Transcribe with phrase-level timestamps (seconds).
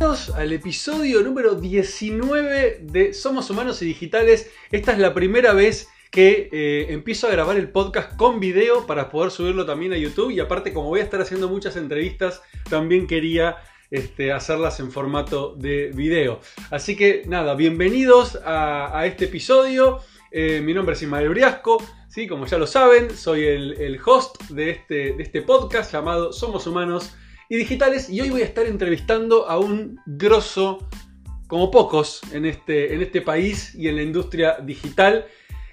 [0.00, 4.50] Bienvenidos al episodio número 19 de Somos Humanos y Digitales.
[4.70, 9.10] Esta es la primera vez que eh, empiezo a grabar el podcast con video para
[9.10, 12.40] poder subirlo también a YouTube y aparte como voy a estar haciendo muchas entrevistas,
[12.70, 13.58] también quería
[13.90, 16.40] este, hacerlas en formato de video.
[16.70, 20.00] Así que nada, bienvenidos a, este episodio.
[20.30, 21.76] Eh, mi nombre es Ismael Briasco,
[22.08, 22.26] ¿sí?
[22.26, 27.12] como ya lo saben, soy el, host de este, de este podcast llamado Somos Humanos
[27.50, 30.88] y digitales y hoy voy a estar entrevistando a un grosso
[31.48, 35.26] como pocos en este, en este país y en la industria digital.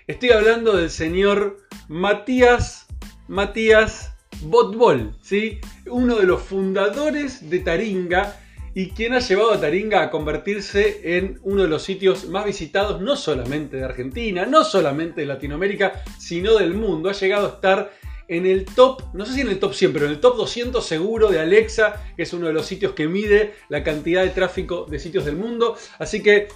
[0.08, 2.88] Estoy hablando del señor Matías
[3.28, 5.60] Matías Botbol, ¿sí?
[5.86, 8.40] uno de los fundadores de Taringa
[8.74, 13.02] y quien ha llevado a Taringa a convertirse en uno de los sitios más visitados
[13.02, 17.10] no solamente de Argentina, no solamente de Latinoamérica, sino del mundo.
[17.10, 17.92] Ha llegado a estar
[18.28, 20.86] en el top, no sé si en el top 100, pero en el top 200
[20.86, 24.86] seguro de Alexa, que es uno de los sitios que mide la cantidad de tráfico
[24.90, 25.78] de sitios del mundo.
[26.00, 26.48] Así que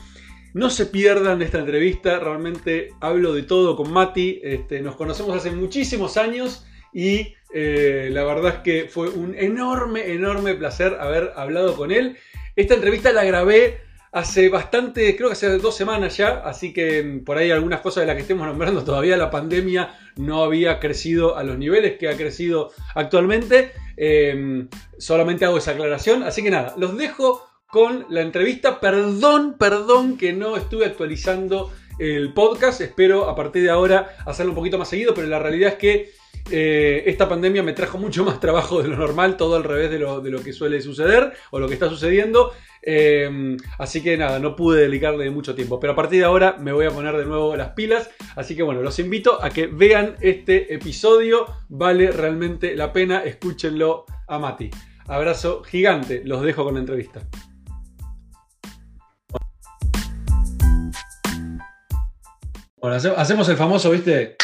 [0.53, 5.51] no se pierdan esta entrevista, realmente hablo de todo con Mati, este, nos conocemos hace
[5.51, 11.75] muchísimos años y eh, la verdad es que fue un enorme, enorme placer haber hablado
[11.75, 12.17] con él.
[12.57, 13.79] Esta entrevista la grabé
[14.11, 18.01] hace bastante, creo que hace dos semanas ya, así que mm, por ahí algunas cosas
[18.01, 22.09] de las que estemos nombrando todavía la pandemia no había crecido a los niveles que
[22.09, 23.71] ha crecido actualmente.
[23.95, 28.79] Em, solamente hago esa aclaración, así que nada, los dejo con la entrevista.
[28.79, 34.57] Perdón, perdón que no estuve actualizando el podcast, espero a partir de ahora hacerlo un
[34.57, 36.11] poquito más seguido, pero la realidad es que
[36.49, 39.99] eh, esta pandemia me trajo mucho más trabajo de lo normal, todo al revés de
[39.99, 42.53] lo, que suele suceder o lo que está sucediendo.
[42.83, 45.79] Eh, así que nada, no pude dedicarle mucho tiempo.
[45.79, 48.09] Pero a partir de ahora me voy a poner de nuevo las pilas.
[48.35, 51.45] Así que bueno, los invito a que vean este episodio.
[51.69, 53.23] Vale realmente la pena.
[53.23, 54.71] Escúchenlo a Mati.
[55.07, 56.21] Abrazo gigante.
[56.25, 57.21] Los dejo con la entrevista.
[62.81, 64.37] Bueno, hacemos el famoso, ¿viste?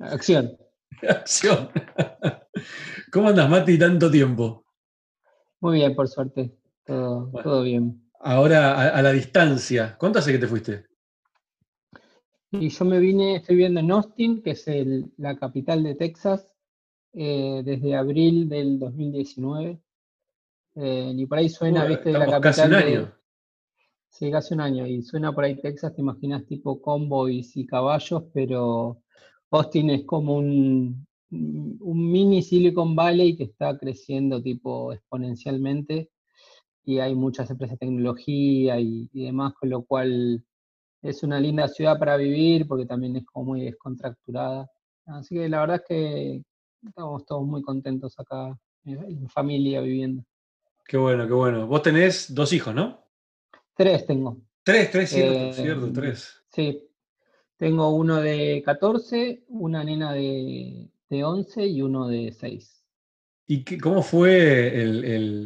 [0.00, 0.61] Acción.
[1.08, 1.70] Acción.
[3.12, 4.64] ¿Cómo andas, Mati, tanto tiempo?
[5.60, 6.56] Muy bien, por suerte.
[6.84, 8.10] Todo, bien.
[8.20, 10.86] Ahora, a, la distancia, ¿cuánto hace que te fuiste?
[12.50, 14.66] Y yo me vine, estoy viviendo en Austin, que es
[15.16, 16.52] la capital de Texas,
[17.14, 19.80] eh, desde abril del 2019.
[20.74, 22.40] Eh, y por ahí suena, viste, la capital.
[22.42, 23.12] Casi un año.
[24.08, 24.86] sí, casi un año.
[24.86, 29.02] Y suena por ahí Texas, te imaginas tipo convoys y caballos, pero
[29.52, 36.10] Austin es como un, mini Silicon Valley que está creciendo tipo exponencialmente
[36.84, 40.42] y hay muchas empresas de tecnología y, demás, con lo cual
[41.02, 44.70] es una linda ciudad para vivir porque también es como muy descontracturada.
[45.06, 46.42] Así que la verdad es que
[46.86, 50.24] estamos todos muy contentos acá en familia viviendo.
[50.86, 51.66] Qué bueno, qué bueno.
[51.66, 53.04] Vos tenés dos hijos, ¿no?
[53.76, 54.38] Tres tengo.
[54.62, 56.44] Tres, tres, cierto, cierto, eh, tres.
[56.48, 56.88] Sí,
[57.62, 62.84] tengo uno de 14, una nena de, 11 y uno de 6.
[63.46, 64.72] ¿Y cómo fue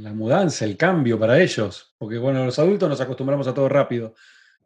[0.01, 1.95] la mudanza, el cambio para ellos?
[1.99, 4.15] Porque bueno, los adultos nos acostumbramos a todo rápido.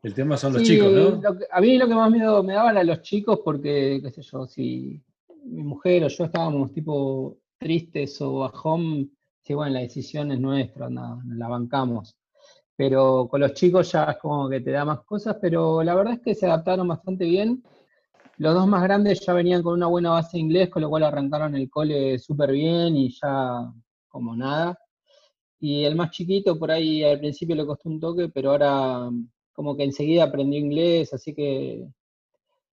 [0.00, 1.20] El tema son los chicos, ¿no?
[1.50, 4.46] a mí lo que más miedo me daban a los chicos porque, qué sé yo,
[4.46, 5.02] si
[5.44, 9.10] mi mujer o yo estábamos tipo tristes o bajón,
[9.42, 12.19] sí, bueno, la decisión es nuestra, la bancamos
[12.80, 16.14] pero con los chicos ya es como que te da más cosas, pero la verdad
[16.14, 17.62] es que se adaptaron bastante bien.
[18.38, 21.02] Los dos más grandes ya venían con una buena base de inglés, con lo cual
[21.02, 23.70] arrancaron el cole súper bien y ya
[24.08, 24.78] como nada.
[25.58, 29.10] Y el más chiquito por ahí al principio le costó un toque, pero ahora
[29.52, 31.86] como que enseguida aprendió inglés, así que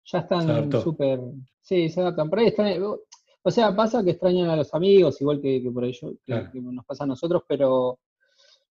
[0.05, 1.19] ya están súper...
[1.61, 2.29] Sí, se adaptan.
[2.29, 6.13] Por ahí están, o sea, pasa que extrañan a los amigos, igual que, por ello
[6.27, 7.97] que nos pasa a nosotros, pero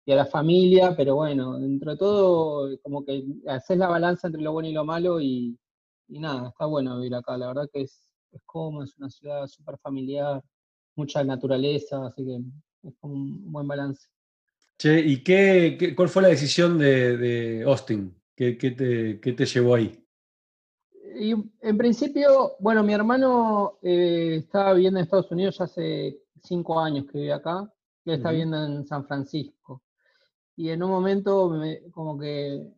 [0.06, 4.42] y a la familia, pero bueno, dentro de todo, como que haces la balanza entre
[4.42, 5.58] lo bueno y lo malo y,
[6.08, 7.36] nada, está bueno vivir acá.
[7.38, 10.44] La verdad que es, es cómodo, es una ciudad súper familiar,
[10.96, 12.40] mucha naturaleza, así que
[12.88, 14.08] es como un buen balance.
[14.78, 18.16] Che, ¿y qué, cuál fue la decisión de, Austin?
[18.36, 20.06] ¿Qué, te, te, llevó ahí?
[21.18, 21.32] Y
[21.62, 27.06] en principio, bueno, mi hermano eh, estaba viviendo en Estados Unidos ya hace cinco años
[27.06, 29.82] que vive acá, y él está viviendo en San Francisco
[30.58, 31.52] y en un momento
[31.92, 32.72] como que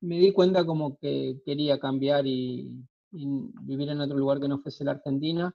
[0.00, 4.84] me di cuenta como que quería cambiar y, vivir en otro lugar que no fuese
[4.84, 5.54] la Argentina.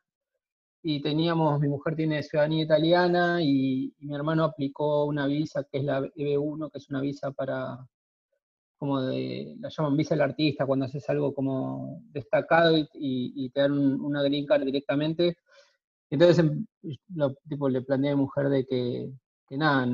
[0.81, 5.83] Y teníamos, mi mujer tiene ciudadanía italiana y, mi hermano aplicó una visa que es
[5.83, 7.85] la EB1, que es una visa para,
[8.77, 13.73] como de, la llaman visa del artista, cuando haces algo como destacado y, te dan
[14.01, 15.37] una green card directamente.
[16.09, 16.65] Entonces, em,
[17.47, 19.11] tipo, le planteé a mi mujer de que,
[19.47, 19.85] que nada,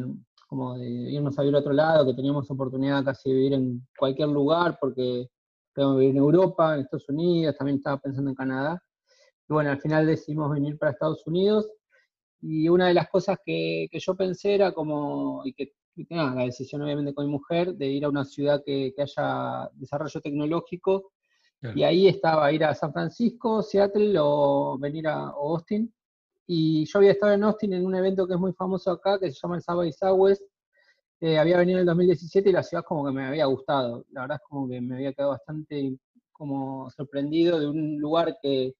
[0.56, 3.86] como de irnos a vivir a otro lado, que teníamos oportunidad casi de vivir en
[3.98, 5.28] cualquier lugar, porque
[5.74, 8.82] podíamos vivir en Europa, en Estados Unidos, también estaba pensando en Canadá.
[9.50, 11.70] Y bueno, al final decidimos venir para Estados Unidos.
[12.42, 15.74] Y una de las cosas que, que yo pensé era como, y que
[16.10, 20.22] la decisión obviamente con mi mujer, de ir a una ciudad que, que haya desarrollo
[20.22, 21.12] tecnológico.
[21.74, 25.92] Y ahí estaba ir a San Francisco, Seattle o venir a Austin.
[26.48, 29.32] Y yo había estado en Austin en un evento que es muy famoso acá, que
[29.32, 30.44] se llama el Subway Southwest.
[31.22, 34.06] Eh, había venido en el 2017 y la ciudad como que me había gustado.
[34.12, 35.98] La verdad es como que me había quedado bastante
[36.32, 38.76] como sorprendido de un lugar que,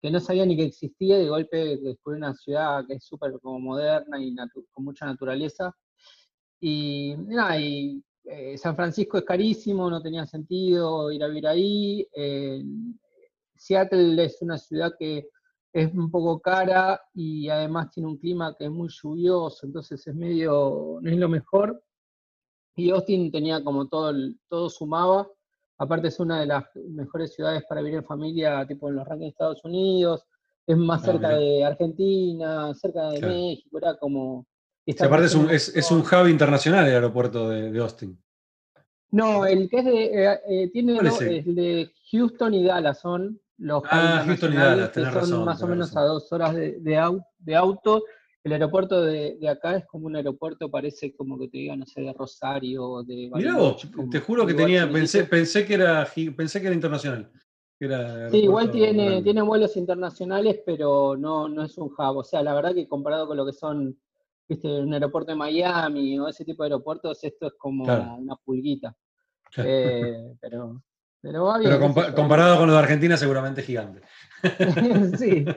[0.00, 1.18] que no sabía ni que existía.
[1.18, 4.34] De golpe descubrí una ciudad que es súper como moderna y
[4.72, 5.74] con mucha naturaleza.
[6.60, 12.08] Y nada, y eh, San Francisco es carísimo, no tenía sentido ir a vivir ahí.
[12.14, 12.62] Eh,
[13.56, 15.28] Seattle es una ciudad que
[15.72, 20.14] es un poco cara y además tiene un clima que es muy lluvioso, entonces es
[20.14, 21.82] medio, no es lo mejor.
[22.76, 24.12] Y Austin tenía como todo,
[24.48, 25.28] todo sumaba.
[25.78, 29.26] Aparte es una de las mejores ciudades para vivir en familia, tipo en los rankings
[29.26, 30.24] de Estados Unidos.
[30.66, 34.46] Es más ah, cerca de Argentina, cerca de México, era como...
[35.00, 38.20] aparte es un, es, un, hub internacional el aeropuerto de, Austin.
[39.10, 43.82] No, el que es de, eh, eh, tiene el de Houston y Dallas son, los
[43.90, 48.04] ah, Houston que son más o menos a dos horas de, de, auto.
[48.44, 52.00] El aeropuerto de, acá es como un aeropuerto, parece como que te diga, no sé,
[52.02, 56.06] de Rosario, de Mirá vos, te juro que tenía, pensé, pensé que era
[56.36, 57.30] pensé que era internacional.
[58.30, 62.16] sí, igual tiene, tiene vuelos internacionales, pero no, no es un hub.
[62.16, 63.98] O sea, la verdad que comparado con lo que son
[64.48, 68.96] viste, un aeropuerto de Miami o ese tipo de aeropuertos, esto es como una pulguita.
[69.56, 70.82] Eh, pero
[71.20, 71.44] pero,
[72.14, 74.02] comparado con los de Argentina, seguramente gigante.
[75.18, 75.44] sí.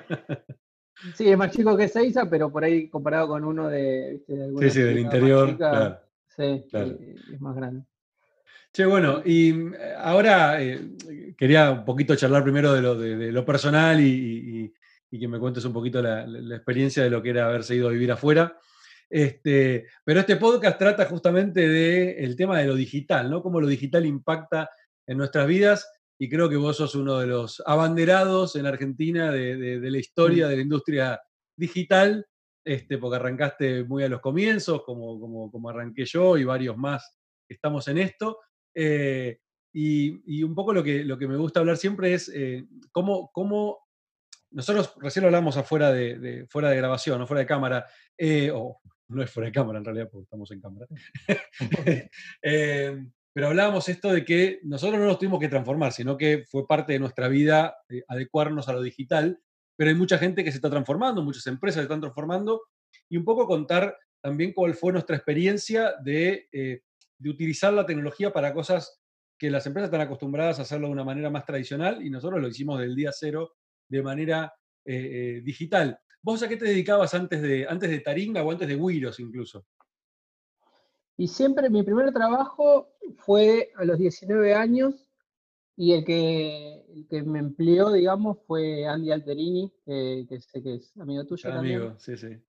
[1.16, 4.22] Sí, es más chico que Seiza, pero por ahí comparado con uno de.
[4.28, 5.58] sí, sí, del interior.
[6.28, 7.84] sí, es más grande.
[8.74, 10.80] Che, bueno, y eh, ahora eh,
[11.38, 14.74] quería un poquito charlar primero de lo, de, lo personal y,
[15.10, 16.24] que me cuentes un poquito la,
[16.56, 18.58] experiencia de lo que era haberse ido a vivir afuera.
[19.10, 23.44] Este, pero este podcast trata justamente del tema de lo digital, ¿no?
[23.44, 24.70] Cómo lo digital impacta
[25.08, 25.88] en nuestras vidas
[26.22, 30.56] y creo que vos sos uno de los abanderados en Argentina de, la historia de
[30.56, 31.20] la industria
[31.58, 32.28] digital,
[32.64, 37.18] este, porque arrancaste muy a los comienzos, como, como, como arranqué yo y varios más
[37.48, 38.38] que estamos en esto.
[38.76, 39.40] Eh,
[39.74, 43.80] y, un poco lo que, lo que me gusta hablar siempre es eh, cómo, cómo,
[44.52, 48.80] nosotros recién lo hablamos afuera de, fuera de grabación, no fuera de cámara, eh, o
[49.08, 50.86] no es fuera de cámara en realidad, porque estamos en cámara.
[53.34, 56.94] pero hablábamos esto de que nosotros no nos tuvimos que transformar, sino que fue parte
[56.94, 59.40] de nuestra vida eh, adecuarnos a lo digital,
[59.76, 62.62] pero hay mucha gente que se está transformando, muchas empresas se están transformando,
[63.10, 66.82] y un poco contar también cuál fue nuestra experiencia de, eh,
[67.18, 69.02] de utilizar la tecnología para cosas
[69.38, 72.48] que las empresas están acostumbradas a hacerlo de una manera más tradicional y nosotros lo
[72.48, 73.56] hicimos del día cero
[73.90, 74.54] de manera
[74.86, 76.00] eh, digital.
[76.22, 79.66] ¿Vos a qué te dedicabas antes de, antes de Taringa o antes de Wiros incluso?
[81.22, 85.06] Y siempre mi primer trabajo fue a los 19 años
[85.78, 91.24] y el que, que me empleó, digamos, fue Andy Alterini, que sé que es amigo
[91.28, 91.54] tuyo.
[91.54, 92.42] Amigo, sí, sí.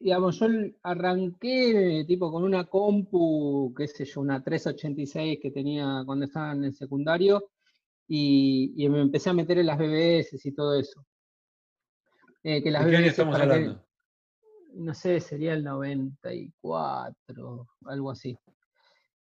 [0.00, 0.46] digamos, yo
[0.82, 6.64] arranqué tipo con una compu, qué sé yo, una 386 que tenía cuando estaba en
[6.64, 7.48] el secundario
[8.08, 11.06] y, me empecé a meter en las BBS y todo eso.
[12.42, 13.87] Eh, que las ¿De qué año estamos hablando?
[14.78, 18.38] No sé, sería el 94, algo así.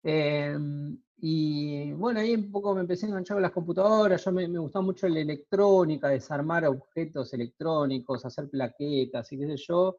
[0.04, 4.48] Em, y bueno, ahí un poco me empecé a enganchar con las computadoras, yo me,
[4.48, 9.98] gustaba mucho la electrónica, desarmar objetos electrónicos, hacer plaquetas y qué sé yo.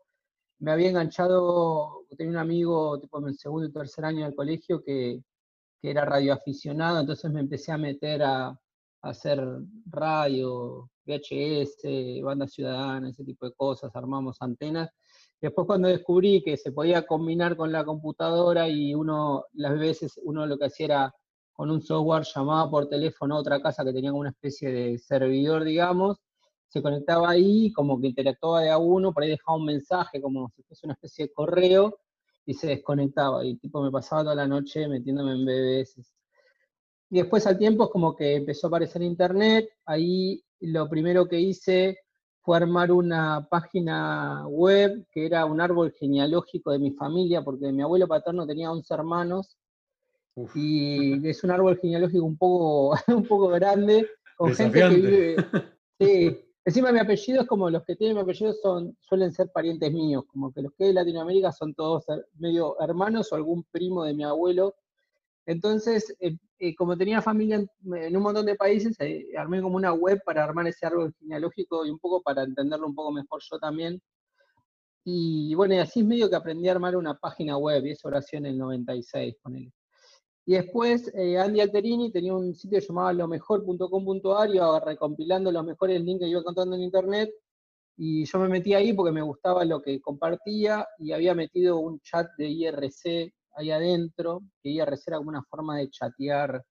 [0.60, 4.82] Me había enganchado, tenía un amigo tipo en el segundo y tercer año del colegio
[4.82, 5.22] que,
[5.80, 8.58] que era radioaficionado, entonces me empecé a meter a, a
[9.02, 9.40] hacer
[9.86, 14.90] radio, VHS, banda ciudadana, ese tipo de cosas, armamos antenas
[15.40, 20.46] Después cuando descubrí que se podía combinar con la computadora y uno, las veces uno
[20.46, 21.14] lo que hacía era
[21.52, 25.64] con un software llamaba por teléfono a otra casa que tenía una especie de servidor,
[25.64, 26.18] digamos,
[26.68, 30.50] se conectaba ahí, como que interactuaba de a uno, por ahí dejaba un mensaje como
[30.54, 31.98] si fuese una especie de correo
[32.44, 33.44] y se desconectaba.
[33.44, 36.02] Y tipo me pasaba toda la noche metiéndome en BBS.
[37.10, 41.40] Y después al tiempo es como que empezó a aparecer internet, ahí lo primero que
[41.40, 41.98] hice
[42.48, 47.82] fue armar una página web que era un árbol genealógico de mi familia, porque mi
[47.82, 49.58] abuelo paterno tenía 11 hermanos,
[50.54, 55.36] y es un árbol genealógico un poco, un poco grande, con gente que vive,
[56.00, 59.92] sí, Encima mi apellido es como los que tienen mi apellido son, suelen ser parientes
[59.92, 62.06] míos, como que los que de Latinoamérica son todos
[62.38, 64.74] medio hermanos o algún primo de mi abuelo.
[65.48, 69.94] Entonces, eh, eh, como tenía familia en, un montón de países, eh, armé como una
[69.94, 73.58] web para armar ese árbol genealógico y un poco para entenderlo un poco mejor yo
[73.58, 73.98] también.
[75.04, 78.10] Y bueno, y así es medio que aprendí a armar una página web, y eso
[78.10, 79.72] hacía en el 96, con él.
[80.44, 86.28] Y después Andy Alterini tenía un sitio llamado lomejor.com.ar, iba recompilando los mejores links que
[86.28, 87.30] iba contando en internet,
[87.96, 92.00] y yo me metí ahí porque me gustaba lo que compartía, y había metido un
[92.00, 96.64] chat de IRC ahí adentro, que IRC era como una forma de chatear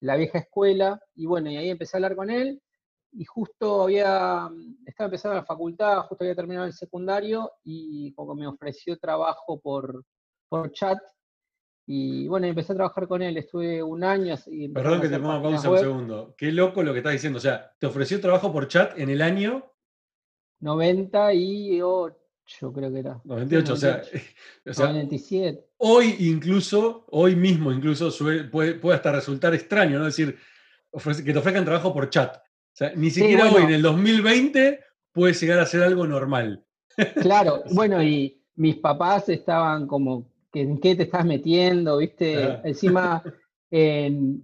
[0.00, 2.60] la vieja escuela, y bueno, y ahí empecé a hablar con él,
[3.12, 4.48] y justo había,
[4.86, 10.04] estaba empezando la facultad, justo había terminado el secundario y como me ofreció trabajo por,
[10.48, 10.98] por chat.
[11.86, 14.34] Y bueno, empecé a trabajar con él, estuve un año.
[14.46, 16.34] Y Perdón que te ponga pausa un segundo.
[16.38, 17.38] Qué loco lo que estás diciendo.
[17.38, 19.70] O sea, ¿te ofreció trabajo por chat en el año?
[20.60, 22.16] 98,
[22.72, 23.20] creo que era.
[23.24, 24.02] 98, o sea,
[24.66, 25.64] o sea 97.
[25.78, 28.10] Hoy incluso, hoy mismo incluso
[28.50, 30.06] puede, puede hasta resultar extraño, ¿no?
[30.06, 30.38] Es decir,
[31.24, 32.36] que te ofrezcan trabajo por chat.
[32.36, 34.80] O sea, ni siquiera hoy, en el 2020,
[35.12, 36.64] puede llegar a ser algo normal.
[37.20, 41.98] Claro, bueno, y mis papás estaban como, ¿en qué te estás metiendo?
[41.98, 42.60] ¿Viste?
[42.64, 43.22] Encima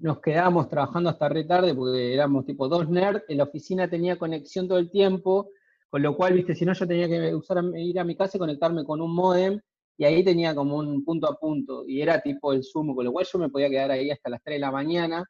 [0.00, 4.18] nos quedábamos trabajando hasta re tarde porque éramos tipo dos nerds, en la oficina tenía
[4.18, 5.50] conexión todo el tiempo,
[5.90, 8.40] con lo cual, viste, si no yo tenía que usar, ir a mi casa y
[8.40, 9.60] conectarme con un modem,
[9.96, 13.12] y ahí tenía como un punto a punto, y era tipo el Zoom, con lo
[13.12, 15.24] cual yo me podía quedar ahí hasta las 3 de la mañana,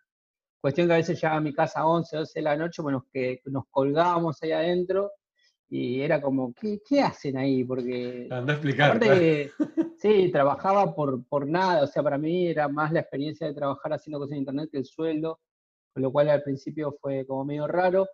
[0.60, 3.06] Cuestión que a veces llegaba a mi casa a 11, 12 de la noche, bueno,
[3.12, 5.12] que nos colgábamos ahí adentro
[5.68, 7.62] y era como, ¿qué, qué hacen ahí?
[7.62, 8.26] Porque...
[8.30, 9.00] Anda a explicar.
[9.98, 13.92] sí, trabajaba por, por nada, o sea, para mí era más la experiencia de trabajar
[13.92, 15.40] haciendo cosas en internet que el sueldo,
[15.94, 18.08] con lo cual al principio fue como medio raro.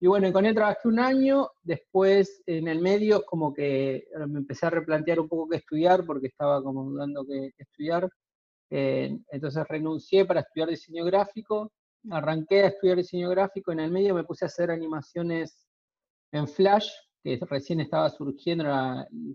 [0.00, 4.66] Y bueno, con él trabajé un año, después en el medio como que me empecé
[4.66, 8.08] a replantear un poco qué estudiar, porque estaba como dudando qué estudiar.
[8.70, 11.72] Eh, entonces renuncié para estudiar diseño gráfico,
[12.10, 15.66] arranqué a estudiar diseño gráfico, en el medio me puse a hacer animaciones
[16.32, 16.88] en Flash,
[17.22, 18.64] que recién estaba surgiendo,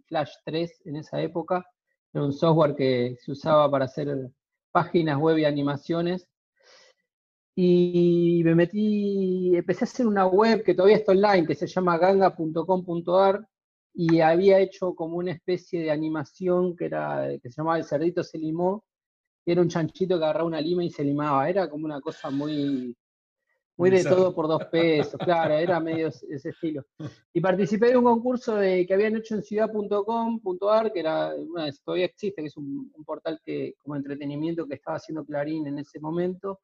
[0.08, 1.66] Flash 3 en esa época,
[2.14, 4.32] era un software que se usaba para hacer
[4.72, 6.28] páginas web y animaciones.
[7.62, 11.98] Y me metí, empecé a hacer una web que todavía está online, que se llama
[11.98, 13.46] ganga.com.ar,
[13.94, 18.24] y había hecho como una especie de animación que, era, que se llamaba El Cerdito
[18.24, 18.86] se limó,
[19.46, 21.50] era un chanchito que agarraba una lima y se limaba.
[21.50, 22.96] Era como una cosa muy,
[23.76, 26.86] muy de todo por dos pesos, claro, era medio ese estilo.
[27.34, 31.34] Y participé de un concurso de, que habían hecho en ciudad.com.ar, que era,
[31.84, 36.00] todavía existe, que es un, portal que, como entretenimiento que estaba haciendo Clarín en ese
[36.00, 36.62] momento.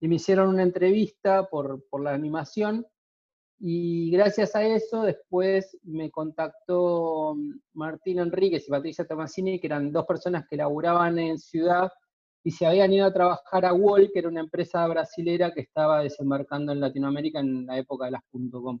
[0.00, 2.86] Y me hicieron una entrevista por, por la animación.
[3.58, 7.36] Y gracias a eso, después me contactó
[7.74, 11.90] Martín Enríquez y Patricia Tomasini, que eran dos personas que laburaban en Ciudad
[12.42, 16.02] y se habían ido a trabajar a Wall, que era una empresa brasilera que estaba
[16.02, 18.80] desembarcando en Latinoamérica en la época de las .com.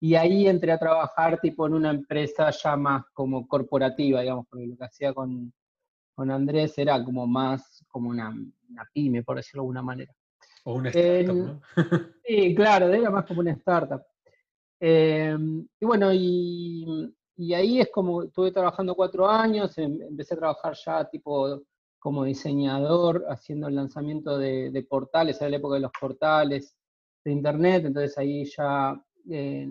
[0.00, 4.66] Y ahí entré a trabajar tipo en una empresa ya más como corporativa, digamos, porque
[4.66, 5.52] lo que hacía con,
[6.18, 8.34] con Andrés era como más como una,
[8.92, 10.12] pyme, por decirlo de alguna manera.
[10.64, 11.62] O una startup, ¿no?
[12.24, 14.02] sí, claro, era más como una startup.
[14.80, 20.38] Em, y bueno, y, y, ahí es como, estuve trabajando cuatro años, em, empecé a
[20.38, 21.62] trabajar ya tipo
[22.00, 26.76] como diseñador haciendo el lanzamiento de, portales, era la época de los portales
[27.24, 29.68] de internet, entonces ahí ya eh,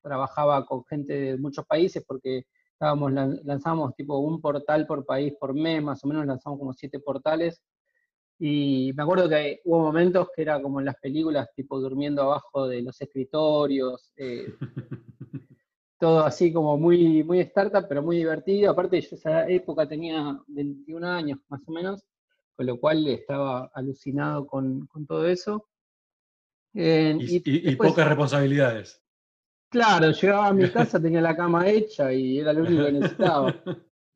[0.00, 2.46] trabajaba con gente de muchos países porque
[2.80, 3.12] estábamos,
[3.44, 7.60] lanzamos tipo un portal por país por mes, más o menos lanzamos como siete portales.
[8.38, 12.66] Y me acuerdo que hubo momentos que era como en las películas, tipo durmiendo abajo
[12.66, 14.54] de los escritorios, eh,
[15.98, 18.70] todo así como muy, muy startup, pero muy divertido.
[18.70, 22.02] Aparte, yo esa época tenía 21 años más o menos,
[22.56, 25.68] con lo cual estaba alucinado con, todo eso.
[26.72, 28.99] y, pocas responsabilidades.
[29.70, 33.54] Claro, llegaba a mi casa, tenía la cama hecha y era lo único que necesitaba.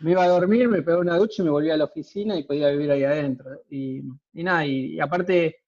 [0.01, 2.43] Me iba a dormir, me pegaba una ducha y me volvía a la oficina y
[2.43, 3.63] podía vivir ahí adentro.
[3.71, 5.63] Y, nada, y aparte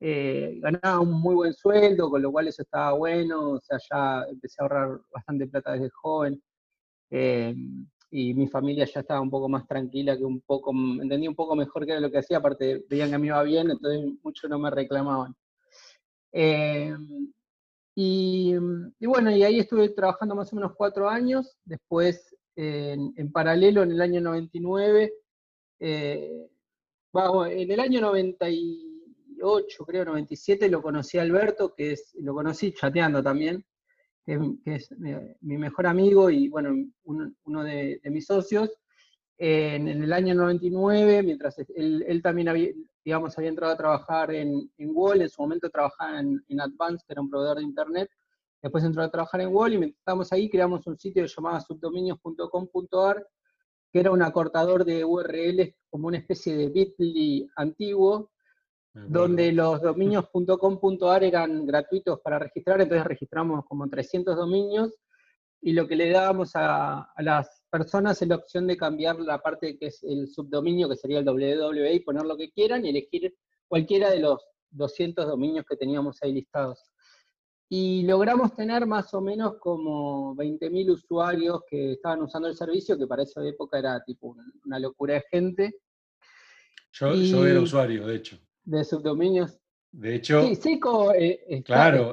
[0.00, 4.24] eh, ganaba un muy buen sueldo, con lo cual eso estaba bueno, o sea, ya
[4.30, 6.42] empecé a ahorrar bastante plata desde joven.
[7.10, 7.54] Eh,
[8.10, 11.54] y mi familia ya estaba un poco más tranquila, que un poco, entendía un poco
[11.54, 14.48] mejor qué era lo que hacía, aparte veían que a mí iba bien, entonces mucho
[14.48, 15.34] no me reclamaban.
[16.32, 16.94] Eh,
[17.98, 18.54] y,
[19.00, 23.92] bueno, y ahí estuve trabajando más o menos cuatro años, después en, en paralelo en
[23.92, 25.14] el año 99,
[25.80, 28.46] en el año 90
[29.86, 33.64] creo, 97, lo conocí a Alberto, que es, lo conocí chateando también,
[34.24, 34.90] que, es
[35.40, 36.74] mi mejor amigo y bueno,
[37.04, 38.70] uno de, mis socios,
[39.38, 42.72] en, el año 99, mientras él, también había,
[43.06, 47.04] digamos, había entrado a trabajar en, en Wall, en su momento trabajaba en, en Advance,
[47.06, 48.10] que era un proveedor de Internet,
[48.60, 53.24] después entró a trabajar en Wall y mientras estábamos ahí creamos un sitio llamado subdominios.com.ar,
[53.92, 58.32] que era un acortador de URLs como una especie de Bitly antiguo,
[58.92, 64.94] donde los dominios.com.ar eran gratuitos para registrar, entonces registramos como 300 dominios
[65.60, 69.78] y lo que le dábamos a, las personas es la opción de cambiar la parte
[69.78, 73.34] que es el subdominio, que sería el www, y poner lo que quieran y elegir
[73.68, 74.40] cualquiera de los
[74.70, 76.82] 200 dominios que teníamos ahí listados.
[77.68, 83.06] Y logramos tener más o menos como 20.000 usuarios que estaban usando el servicio, que
[83.06, 85.74] para esa época era tipo una locura de gente.
[86.92, 89.58] yo era usuario, de hecho de subdominios.
[89.92, 92.12] De hecho, sí, Sico eh, claro,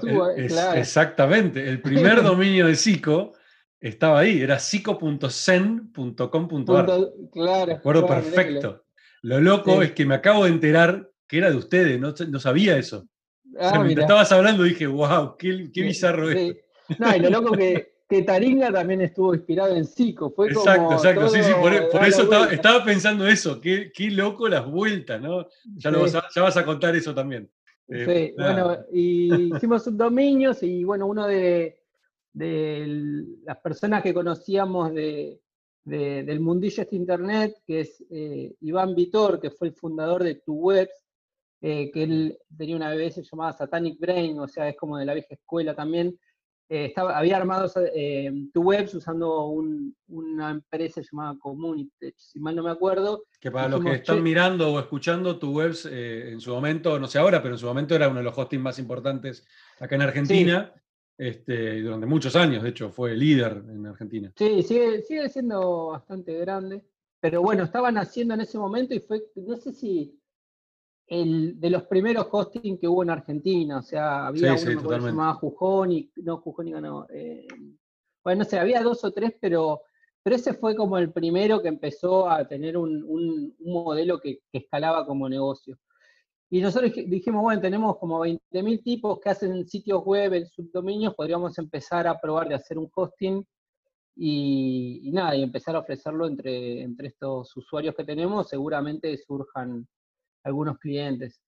[0.75, 1.67] exactamente.
[1.67, 3.34] El primer dominio de Sico
[3.83, 6.85] estaba ahí, era sico.zen.com.ar.
[7.31, 7.67] Claro.
[7.67, 8.85] Me acuerdo perfecto.
[9.21, 12.77] Lo loco es que me acabo de enterar que era de ustedes, no, no sabía
[12.77, 13.09] eso.
[13.59, 16.55] Ah, estabas hablando dije, wow, qué, qué bizarro es.
[16.97, 20.31] No, y lo loco que, que Taringa también estuvo inspirado en Zico.
[20.31, 21.73] Fue exacto, exacto, sí, sí, por,
[22.05, 25.45] eso estaba, pensando eso, qué, qué, loco las vueltas, ¿no?
[25.75, 27.51] Ya, vas a, ya vas a contar eso también.
[27.89, 31.82] Eh, sí, bueno, y hicimos subdominios y bueno, uno de,
[32.33, 35.39] las personas que conocíamos de,
[35.83, 40.53] del mundillo este internet, que es eh, Iván Vitor, que fue el fundador de Tu
[40.53, 41.05] Webs,
[41.61, 45.13] eh, que él tenía una BBS llamada Satanic Brain, o sea, es como de la
[45.13, 46.17] vieja escuela también,
[46.69, 49.47] eh, estaba, había armado eh, tu webs usando
[50.07, 53.25] una empresa llamada Community, si mal no me acuerdo.
[53.39, 57.07] Que para los que están mirando o escuchando, tu webs eh, en su momento, no
[57.07, 59.45] sé ahora, pero en su momento era uno de los hostings más importantes
[59.79, 60.73] acá en Argentina.
[61.17, 64.34] Este, durante muchos años, de hecho, fue líder en Argentina.
[64.36, 66.83] Sí, sigue, sigue siendo bastante grande.
[67.20, 70.20] Pero bueno, estaban haciendo en ese momento y fue, no sé si
[71.07, 75.05] el, de los primeros hosting que hubo en Argentina, o sea, había uno que se
[75.07, 77.48] llamaba Jujoni, no, Jujoni no, eh,
[78.24, 79.83] bueno, no sé, había dos o tres, pero,
[80.22, 85.05] pero ese fue como el primero que empezó a tener un, un, modelo que, escalaba
[85.05, 85.77] como negocio.
[86.53, 91.57] Y nosotros dijimos, bueno, tenemos como 20.000 tipos que hacen sitios web en subdominios, podríamos
[91.57, 93.44] empezar a probar de hacer un hosting
[94.16, 99.87] y, y, nada, y empezar a ofrecerlo entre, entre estos usuarios que tenemos, seguramente surjan
[100.44, 101.42] algunos clientes.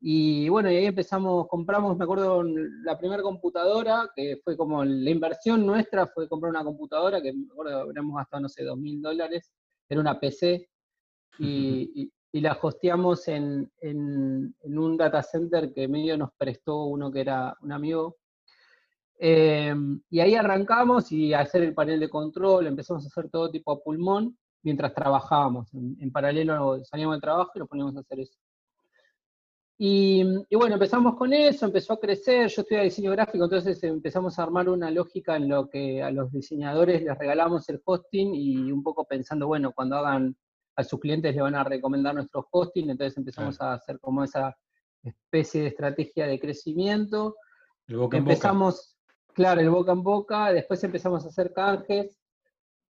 [0.00, 5.10] Y bueno, y ahí empezamos, compramos, me acuerdo, la primera computadora, que fue como la
[5.10, 9.00] inversión nuestra, fue comprar una computadora, que me acuerdo, habríamos gastado, no sé, dos mil
[9.00, 9.52] dólares,
[9.88, 10.68] era una PC,
[11.38, 17.56] y, la hosteamos en, en, un data center que medio nos prestó uno que era
[17.62, 18.16] un amigo.
[19.18, 23.50] Em, y ahí arrancamos y a hacer el panel de control, empezamos a hacer todo
[23.50, 25.72] tipo a pulmón, mientras trabajábamos.
[25.74, 28.38] En, paralelo salíamos del trabajo y nos poníamos a hacer eso.
[29.80, 30.24] Y,
[30.56, 34.68] bueno, empezamos con eso, empezó a crecer, yo estudié diseño gráfico, entonces empezamos a armar
[34.68, 39.04] una lógica en lo que a los diseñadores les regalamos el hosting y un poco
[39.04, 40.36] pensando, bueno, cuando hagan
[40.78, 44.56] a sus clientes le van a recomendar nuestro hosting, entonces empezamos a hacer como esa
[45.02, 47.34] especie de estrategia de crecimiento.
[48.12, 48.96] empezamos,
[49.34, 52.16] claro, el boca en boca, después empezamos a hacer canjes,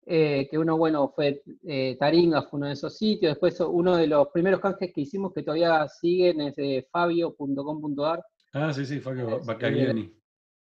[0.04, 3.30] eh, que uno, bueno, fue eh, Taringa, fue uno de esos sitios.
[3.30, 8.24] Después uno de los primeros canjes que hicimos que todavía siguen es de fabio.com.ar.
[8.52, 10.12] Ah, sí, sí, Fabio Baccagliani.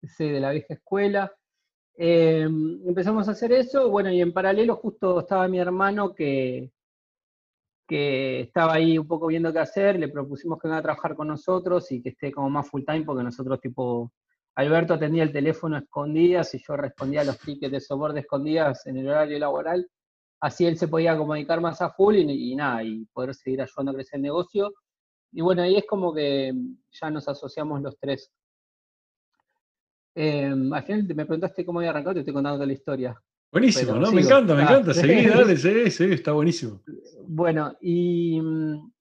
[0.02, 1.32] Sí, de la vieja escuela.
[1.96, 6.72] Em, empezamos a hacer eso, bueno, y en paralelo justo estaba mi hermano que,
[7.86, 11.28] que estaba ahí un poco viendo qué hacer, le propusimos que venga a trabajar con
[11.28, 14.12] nosotros y que esté como más full time porque nosotros tipo
[14.56, 18.98] Alberto atendía el teléfono escondidas y yo respondía a los tickets de soporte escondidas en
[18.98, 19.88] el horario laboral.
[20.40, 23.94] Así él se podía comunicar más a full y, nada, y poder seguir ayudando a
[23.94, 24.72] crecer el negocio.
[25.32, 26.52] Y bueno, ahí es como que
[26.90, 28.30] ya nos asociamos los tres.
[30.14, 33.20] Em, al final me preguntaste cómo había arrancado, te estoy contando toda la historia.
[33.54, 34.12] Buenísimo, ¿no?
[34.12, 34.92] Me encanta, me ah, encanta.
[34.92, 36.82] Seguí, dale, sí, sí, está buenísimo.
[37.26, 38.38] Bueno, y,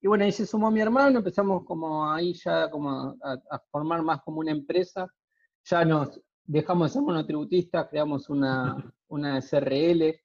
[0.02, 4.38] bueno, ahí se sumó mi hermano, empezamos como ahí ya como a formar más como
[4.38, 5.06] una empresa
[5.64, 8.76] ya nos dejamos de ser monotributistas, creamos una,
[9.08, 10.20] una SRL,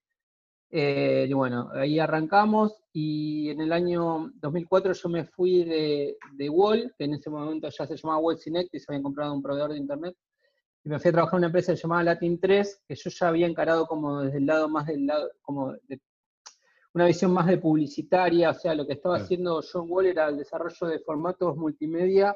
[0.72, 6.50] eh, y bueno, ahí arrancamos y en el año 2004 yo me fui de, de
[6.50, 9.42] Wall, que en ese momento ya se llamaba Wall Cinect y se habían comprado un
[9.42, 10.15] proveedor de internet,
[10.84, 13.48] y me fui a trabajar en una empresa llamada Latin 3, que yo ya había
[13.48, 16.02] encarado como desde el lado más del lado, como de,
[16.94, 20.38] una visión más de publicitaria, o sea, lo que estaba haciendo John Wall era el
[20.38, 22.36] desarrollo de formatos multimedia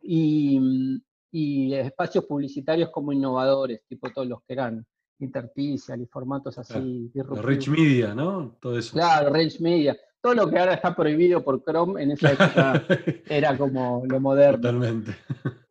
[0.00, 4.84] y, y espacios publicitarios como innovadores, tipo todos los que eran
[5.20, 7.12] intersticial y formatos así.
[7.14, 8.56] Rich Media, ¿no?
[8.60, 8.92] Todo eso.
[8.94, 9.96] Claro, Rich Media.
[10.20, 12.84] Todo lo que ahora está prohibido por Chrome en esa época
[13.28, 14.60] era como lo moderno.
[14.60, 15.16] Totalmente.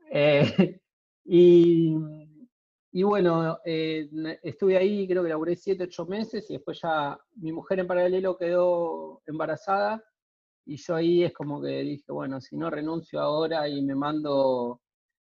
[0.10, 0.82] Eh,
[1.26, 1.96] y,
[2.92, 4.10] y, bueno, eh,
[4.44, 8.38] estuve ahí, creo que laburé 7, 8 meses y después ya mi mujer en paralelo
[8.38, 10.04] quedó embarazada
[10.66, 14.82] y yo ahí es como que dije, bueno, si no renuncio ahora y me mando,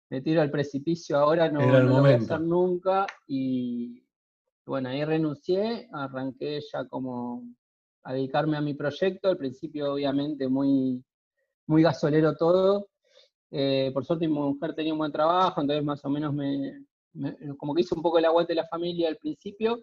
[0.10, 3.08] me tiro al precipicio ahora, no, no lo voy a hacer nunca.
[3.28, 4.06] Y
[4.66, 7.44] bueno, ahí renuncié, arranqué ya como
[8.04, 11.04] a dedicarme a mi proyecto, al principio obviamente muy,
[11.68, 12.90] muy gasolero todo.
[13.56, 16.86] Eh, por suerte mi mujer tenía un buen trabajo, entonces más o menos me,
[17.58, 19.80] como que hice un poco el aguante de la familia al principio.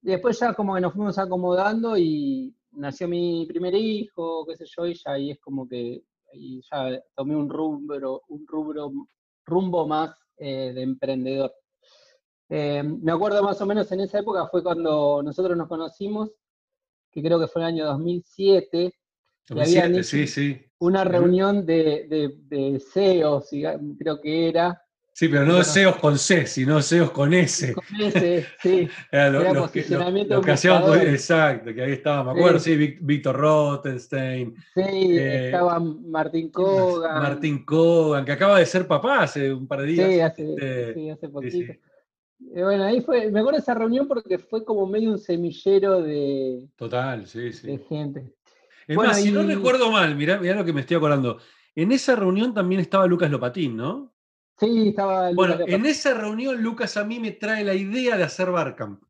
[0.00, 4.64] Y después ya como que nos fuimos acomodando y nació mi primer hijo, qué sé
[4.74, 6.02] yo, y ya ahí es como que
[6.70, 8.90] ya tomé un rubro, un rubro,
[9.44, 11.52] rumbo más eh, de emprendedor.
[12.48, 16.30] Eh, me acuerdo más o menos en esa época fue cuando nosotros nos conocimos,
[17.10, 18.94] que creo que fue el año 2007.
[19.48, 20.60] 2007 sí, sí.
[20.84, 23.50] Una reunión de, de, de CEOs,
[23.98, 24.80] creo que era.
[25.12, 27.72] Sí, pero no SEOs con C, sino SEOs con S.
[27.72, 28.88] Con S, sí.
[29.12, 34.56] era posicionamiento que, exacto, que ahí estaba, me acuerdo, sí, Víctor Rottenstein.
[34.74, 37.22] Sí, eh, estaba Martín Kogan.
[37.22, 40.08] Martín Kogan, que acaba de ser papá hace un par de días.
[40.08, 41.72] Sí, hace, este, sí, hace poquito.
[41.72, 46.02] Eh, bueno, ahí fue, me acuerdo de esa reunión porque fue como medio un semillero
[46.02, 47.68] de, Total, sí, sí.
[47.68, 48.34] de gente.
[48.86, 51.38] Es más, si no recuerdo mal, mirá, mirá lo que me estoy acordando.
[51.74, 54.14] En esa reunión también estaba Lucas Lopatín, ¿no?
[54.58, 55.32] Sí, estaba.
[55.32, 59.02] Bueno, en esa reunión Lucas a mí me trae la idea de hacer Barcamp.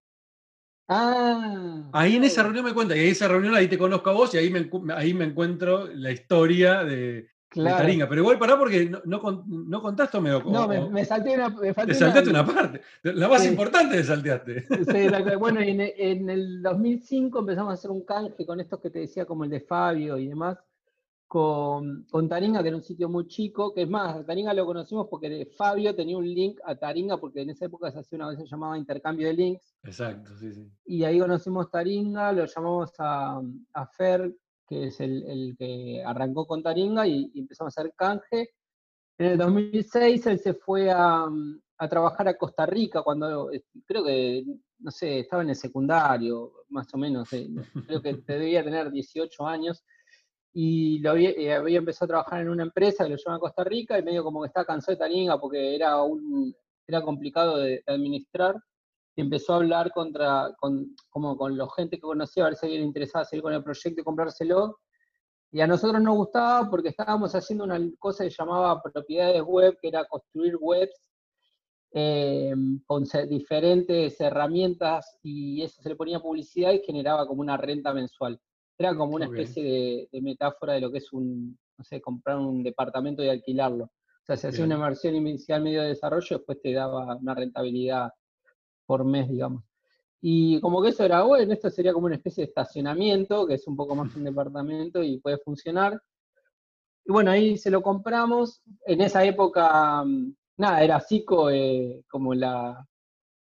[0.89, 1.89] Ah.
[1.93, 4.35] Ahí en esa reunión me cuenta, y en esa reunión ahí te conozco a vos
[4.35, 7.29] y ahí me, ahí me encuentro la historia de,
[7.63, 8.09] Taringa.
[8.09, 11.49] Pero igual pará porque no, no, contaste o me No, me, salté una.
[11.49, 12.81] Me te saltaste una, parte.
[13.03, 14.67] La más importante te salteaste.
[14.69, 19.01] Sí, bueno, en, en, el 2005 empezamos a hacer un canje con estos que te
[19.01, 20.59] decía, como el de Fabio y demás,
[21.27, 23.73] con, con Taringa, que era un sitio muy chico.
[23.73, 27.51] Que es más, Taringa lo conocimos porque Fabio tenía un link a Taringa, porque en
[27.51, 29.75] esa época se hacía una vez se llamaba intercambio de links.
[29.83, 30.71] Exacto, sí, sí.
[30.87, 33.41] Y ahí conocimos Taringa, lo llamamos a,
[33.73, 34.35] a Fer,
[34.67, 38.51] que es el, que arrancó con Taringa y, empezamos a hacer canje.
[39.19, 41.27] En el 2006 él se fue a,
[41.89, 44.45] trabajar a Costa Rica cuando eh, creo que,
[44.79, 47.49] no sé, estaba en el secundario, más o menos, eh,
[47.87, 49.85] creo que debía tener 18 años,
[50.55, 53.99] y lo eh, había, empezado a trabajar en una empresa que lo llama Costa Rica
[53.99, 56.55] y medio como que estaba cansado de Taringa porque era, un,
[56.87, 58.57] era complicado de administrar
[59.17, 62.67] y empezó a hablar contra, con, como con la gente que conocía, a ver si
[62.67, 64.81] alguien interesaba seguir con el proyecto y comprárselo.
[65.53, 69.79] Y a nosotros nos gustaba porque estábamos haciendo una cosa que se llamaba propiedades web,
[69.81, 71.01] que era construir webs
[71.93, 72.53] eh,
[72.87, 78.41] con diferentes herramientas y eso se le ponía publicidad y generaba como una renta mensual.
[78.77, 82.39] Era como una especie de, de, metáfora de lo que es un, no sé, comprar
[82.39, 83.85] un departamento y alquilarlo.
[83.85, 88.11] O sea, se hacía una inversión inicial medio de desarrollo, después te daba una rentabilidad
[88.87, 89.65] por mes, digamos.
[90.21, 93.67] Y como que eso era bueno, esto sería como una especie de estacionamiento, que es
[93.67, 96.01] un poco más un departamento y puede funcionar.
[97.05, 98.63] Y bueno, ahí se lo compramos.
[98.87, 102.87] En esa época, mm, nada, era Cico eh, como la,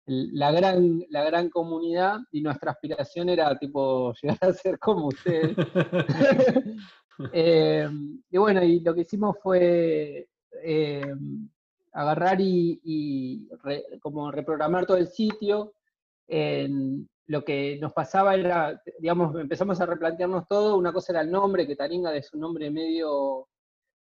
[0.05, 5.55] la, gran, la gran comunidad y nuestra aspiración era tipo llegar a ser como ustedes.
[7.31, 7.87] Eh,
[8.31, 10.27] y bueno, y lo que hicimos fue
[10.63, 11.15] eh,
[11.93, 13.47] agarrar y,
[14.01, 15.73] como reprogramar todo el sitio.
[16.27, 20.77] lo que nos pasaba era, digamos, empezamos a replantearnos todo.
[20.77, 23.47] Una cosa era el nombre, que Taringa es un nombre medio.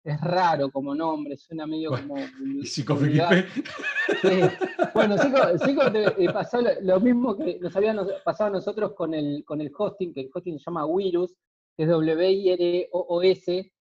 [0.02, 2.16] Es raro como nombre, suena medio como.
[2.62, 2.96] Psico
[4.94, 5.18] Bueno,
[5.58, 9.60] Psico, te, eh, pasó lo, mismo que nos había pasado a nosotros con el, con
[9.60, 11.36] el hosting, que el hosting se llama Wirus,
[11.76, 13.72] que es W-I-R-O-O-S,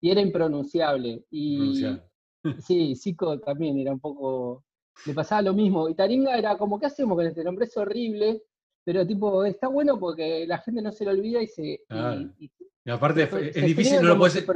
[0.00, 1.26] y era impronunciable.
[1.30, 1.84] Y,
[2.60, 4.64] Sí, Zico también era un poco.
[5.04, 5.88] Le pasaba lo mismo.
[5.88, 7.66] Y Taringa era como, ¿qué hacemos con este nombre?
[7.66, 8.42] Es horrible,
[8.86, 11.80] pero tipo, está bueno porque la gente no se lo olvida y se.
[12.38, 14.46] Y, aparte es, difícil, no lo puedes.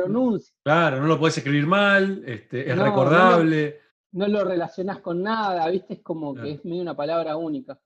[0.63, 3.81] Claro, no lo puedes escribir mal, este, es recordable.
[4.13, 5.95] No lo, relacionás con nada, ¿viste?
[5.95, 7.81] Es como que es medio una palabra única.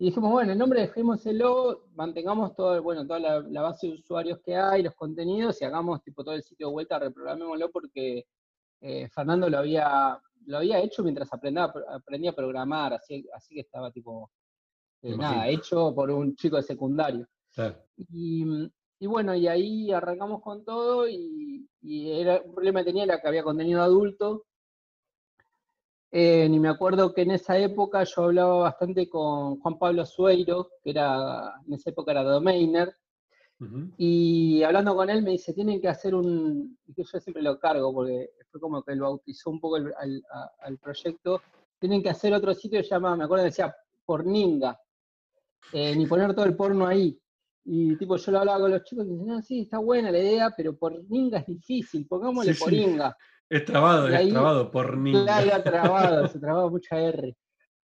[0.00, 4.40] Y dijimos, bueno, el nombre dejémoselo, mantengamos todo, bueno, toda la, la, base de usuarios
[4.44, 8.26] que hay, los contenidos, y hagamos tipo todo el sitio de vuelta, reprogramémoslo porque
[8.80, 13.60] eh, Fernando lo había, lo había hecho mientras aprendía, aprendía a programar, así, así que
[13.62, 14.30] estaba tipo,
[15.02, 17.26] eh, nada, hecho por un chico de secundario.
[17.96, 23.28] Y, bueno, y ahí arrancamos con todo y, era, un problema que tenía era que
[23.28, 24.44] había contenido adulto.
[26.10, 30.70] Eh, ni me acuerdo que en esa época yo hablaba bastante con Juan Pablo Sueiro,
[30.82, 32.94] que era, en esa época era domainer,
[33.96, 37.92] y hablando con él me dice, tienen que hacer un, que yo siempre lo cargo
[37.92, 41.42] porque fue como que él bautizó un poco al, proyecto,
[41.78, 44.78] tienen que hacer otro sitio que se llama, me acuerdo que decía Porninga,
[45.72, 47.18] eh, ni poner todo el porno ahí.
[47.64, 50.18] Y tipo, yo lo hablaba con los chicos y dicen, no, sí, está buena la
[50.18, 53.16] idea, pero Porninga es difícil, pongámosle Porninga.
[53.50, 55.22] Es trabado, es trabado, Porninga.
[55.24, 57.36] Claro, trabado, se trababa mucha R.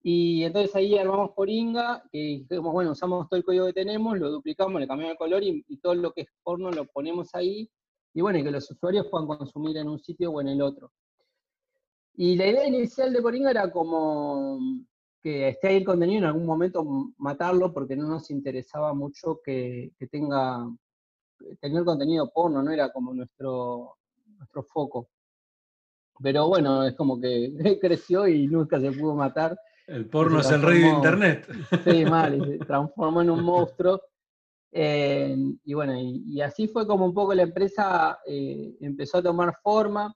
[0.06, 4.30] Y entonces ahí armamos Poringa, y dijimos, bueno, usamos todo el código que tenemos, lo
[4.30, 7.70] duplicamos, le cambiamos el color y, todo lo que es porno lo ponemos ahí.
[8.14, 10.92] Y bueno, y que los usuarios puedan consumir en un sitio o en el otro.
[12.16, 14.60] Y la idea inicial de Poringa era como
[15.22, 16.84] que esté ahí el contenido en algún momento
[17.18, 20.68] matarlo porque no nos interesaba mucho que, que tenga
[21.60, 23.98] tener contenido porno, no era como nuestro,
[24.38, 25.10] nuestro foco.
[26.22, 29.58] Pero bueno, es como que creció y nunca se pudo matar.
[29.88, 31.48] El porno es el rey de internet.
[31.84, 34.02] Sí, mal, y se transformó en un monstruo.
[34.72, 39.54] Eh, y bueno, y, así fue como un poco la empresa eh, empezó a tomar
[39.62, 40.12] forma,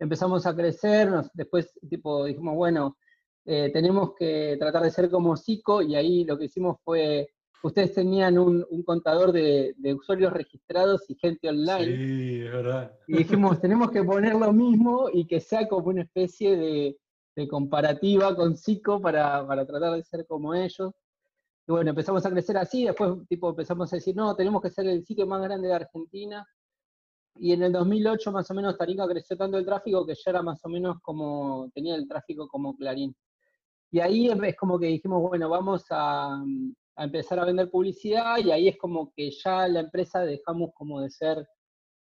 [0.00, 2.96] empezamos a crecer, después tipo dijimos, bueno,
[3.44, 7.28] eh, tenemos que tratar de ser como Zico, y ahí lo que hicimos fue,
[7.62, 11.96] ustedes tenían un, contador de, de, usuarios registrados y gente online.
[11.96, 12.98] Sí, es verdad.
[13.06, 16.96] Y dijimos, tenemos que poner lo mismo y que sea como una especie de,
[17.36, 20.92] de comparativa con Zico para, tratar de ser como ellos.
[21.66, 24.86] Y bueno, empezamos a crecer así, después tipo empezamos a decir, no, tenemos que ser
[24.86, 26.46] el sitio más grande de Argentina.
[27.36, 30.42] Y en el 2008 más o menos Taringa creció tanto el tráfico que ya era
[30.42, 33.16] más o menos como, tenía el tráfico como Clarín.
[33.90, 36.34] Y ahí es como que dijimos, bueno, vamos a,
[36.96, 41.00] a empezar a vender publicidad y ahí es como que ya la empresa dejamos como
[41.00, 41.46] de ser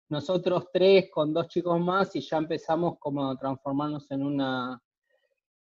[0.08, 4.78] nosotros tres con dos chicos más y ya empezamos como a transformarnos en una,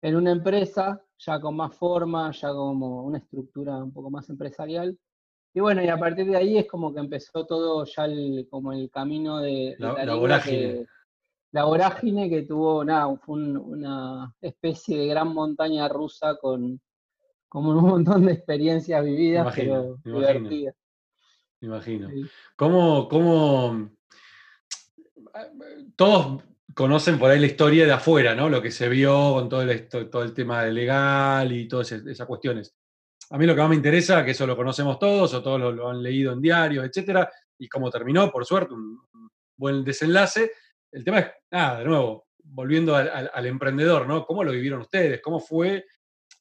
[0.01, 4.97] en una empresa, ya con más forma, ya como una estructura un poco más empresarial.
[5.53, 8.71] Y bueno, y a partir de ahí es como que empezó todo ya el, como
[8.71, 10.57] el camino de, la, vorágine.
[10.57, 10.85] Que,
[11.51, 16.79] la vorágine que tuvo, nada, fue una especie de gran montaña rusa con
[17.49, 20.75] como un montón de experiencias vividas, pero divertidas.
[21.61, 22.09] Me imagino.
[22.55, 23.89] ¿Cómo, cómo,
[25.95, 28.49] todos conocen por ahí la historia de afuera, ¿no?
[28.49, 32.27] Lo que se vio con todo el, todo el tema de legal y todas esas
[32.27, 32.75] cuestiones.
[33.31, 35.89] A mí lo que más me interesa, que eso lo conocemos todos o todos lo,
[35.89, 38.99] han leído en diarios, etcétera, y cómo terminó, por suerte, un,
[39.57, 40.51] buen desenlace.
[40.91, 44.25] El tema es, nada, de nuevo, volviendo al, emprendedor, ¿no?
[44.25, 45.21] ¿Cómo lo vivieron ustedes?
[45.21, 45.85] ¿Cómo fue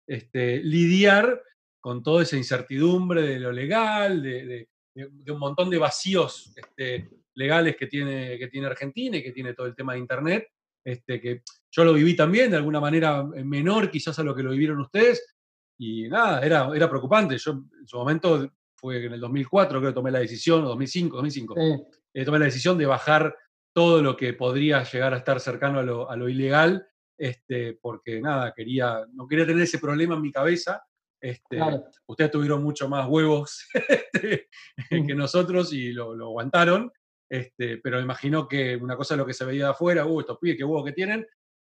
[0.06, 1.42] este, lidiar
[1.80, 7.86] con toda esa incertidumbre de lo legal, de, un montón de vacíos este, legales que
[7.86, 10.48] tiene, que tiene Argentina y que tiene todo el tema de Internet,
[10.84, 14.50] este, que yo lo viví también de alguna manera menor quizás a lo que lo
[14.50, 15.36] vivieron ustedes,
[15.78, 17.38] y nada, era, era preocupante.
[17.38, 21.16] Yo en su momento, fue en el 2004 creo que tomé la decisión, o 2005,
[21.16, 21.54] 2005,
[22.14, 23.36] eh, tomé la decisión de bajar
[23.72, 28.20] todo lo que podría llegar a estar cercano a lo, a lo ilegal, este, porque
[28.20, 30.82] nada, quería, no quería tener ese problema en mi cabeza.
[31.20, 31.60] Este,
[32.06, 34.48] Ustedes tuvieron mucho más huevos este,
[34.88, 36.90] que nosotros y lo, lo aguantaron.
[37.28, 40.38] Este, pero imagino que una cosa es lo que se veía de afuera, uh, estos
[40.38, 41.26] pibes, qué huevos que tienen,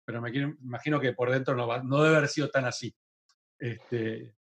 [0.05, 2.93] pero me imagino que por dentro no, no debe haber sido tan así.
[3.59, 4.35] Este...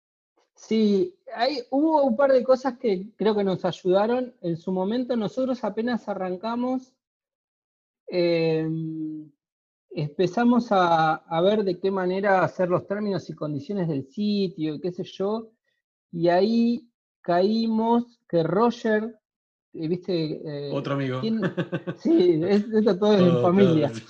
[0.54, 4.34] Sí, hay, hubo un par de cosas que creo que nos ayudaron.
[4.42, 6.94] En su momento nosotros apenas arrancamos,
[8.08, 9.30] em,
[9.90, 14.92] empezamos a, a, ver de qué manera hacer los términos y condiciones del sitio, qué
[14.92, 15.52] sé yo,
[16.12, 16.90] y ahí
[17.22, 19.20] caímos que Roger
[19.76, 20.42] ¿viste?
[20.44, 21.22] Eh, Otro amigo.
[21.98, 23.92] sí, esto todo es en familia.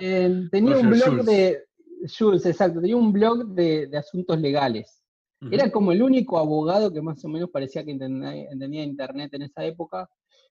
[0.00, 1.64] Eh, tenía un blog de.
[2.16, 5.02] Jules, exacto, tenía un blog de, asuntos legales.
[5.50, 9.64] Era como el único abogado que más o menos parecía que entendía, Internet en esa
[9.64, 10.08] época.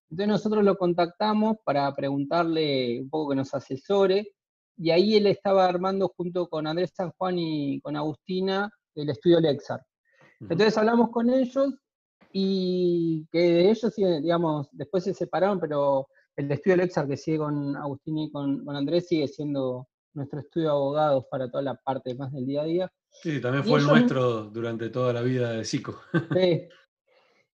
[0.10, 4.34] Entonces nosotros lo contactamos para preguntarle un poco que nos asesore,
[4.78, 9.40] y ahí él estaba armando junto con Andrés San Juan y con Agustina el estudio
[9.40, 9.82] Lexar.
[10.40, 11.74] Entonces hablamos con ellos
[12.40, 17.76] y que de ellos, digamos, después se separaron, pero el estudio Lexar que sigue con
[17.76, 22.32] Agustín y con, Andrés sigue siendo nuestro estudio de abogados para toda la parte más
[22.32, 22.92] del día a día.
[23.10, 26.00] Sí, también fue el nuestro durante toda la vida de Cico.
[26.40, 26.68] Sí.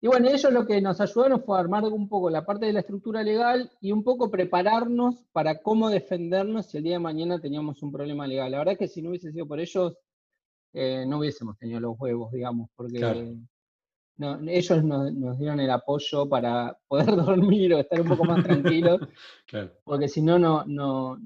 [0.00, 2.80] Y bueno, ellos lo que nos ayudaron fue armar un poco la parte de la
[2.80, 7.80] estructura legal y un poco prepararnos para cómo defendernos si el día de mañana teníamos
[7.84, 8.50] un problema legal.
[8.50, 9.96] La verdad es que si no hubiese sido por ellos,
[10.72, 12.98] eh, no hubiésemos tenido los huevos, digamos, porque
[14.48, 19.00] ellos nos, dieron el apoyo para poder dormir o estar un poco más tranquilos,
[19.84, 21.18] porque si no, no,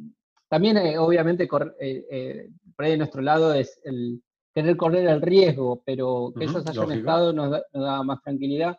[0.48, 4.22] también, eh, obviamente, por ahí de nuestro lado es el
[4.56, 8.78] querer correr el riesgo, pero que ellos hayan estado nos da, más tranquilidad.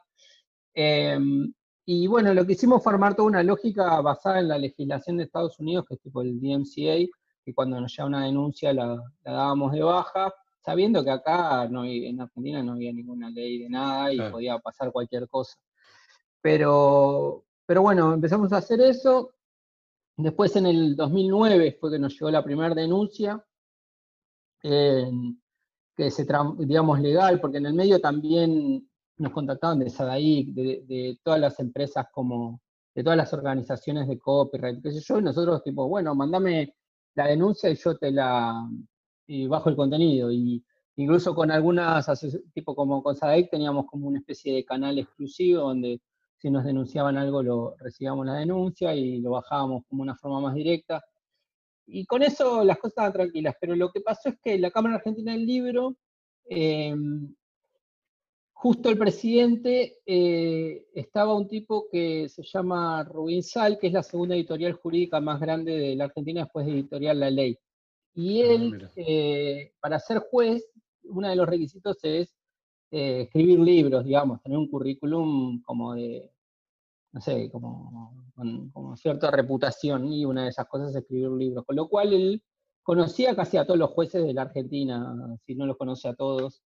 [0.73, 1.53] Em,
[1.85, 5.25] y bueno, lo que hicimos fue armar toda una lógica basada en la legislación de
[5.25, 7.07] Estados Unidos, que es tipo el DMCA,
[7.45, 10.33] que cuando nos llega una denuncia la, dábamos de baja,
[10.67, 14.91] sabiendo que acá no, en Argentina no había ninguna ley de nada y podía pasar
[14.91, 15.55] cualquier cosa.
[16.41, 19.33] Pero, pero bueno, empezamos a hacer eso.
[20.17, 23.41] Después en el 2009 fue que nos llegó la primera denuncia,
[24.61, 26.27] que se,
[26.57, 32.07] digamos, legal, porque en el medio también nos contactaban de SADAIC, de, todas las empresas
[32.11, 32.59] como,
[32.93, 36.75] de todas las organizaciones de copyright, qué sé yo, y nosotros tipo, bueno, mandame
[37.15, 38.67] la denuncia y yo te la,
[39.47, 40.63] bajo el contenido, y
[40.95, 42.07] incluso con algunas,
[42.53, 46.01] tipo como con SADAIC teníamos como una especie de canal exclusivo donde
[46.37, 50.55] si nos denunciaban algo, lo recibíamos la denuncia y lo bajábamos como una forma más
[50.55, 51.03] directa.
[51.87, 54.97] Y con eso las cosas estaban tranquilas, pero lo que pasó es que la Cámara
[54.97, 55.97] Argentina del Libro,
[56.45, 57.33] em,
[58.53, 64.03] justo el presidente eh, estaba un tipo que se llama Rubín Sal, que es la
[64.03, 67.57] segunda editorial jurídica más grande de la Argentina después de Editorial La Ley.
[68.17, 70.67] Y ah, él, eh, para ser juez,
[71.03, 72.35] uno de los requisitos es
[72.89, 76.31] eh, escribir libros, digamos, tener un currículum como de,
[77.11, 81.75] no sé, como con, cierta reputación, y una de esas cosas es escribir libros, con
[81.75, 82.43] lo cual él
[82.81, 86.63] conocía casi a todos los jueces de la Argentina, si no los conoce a todos.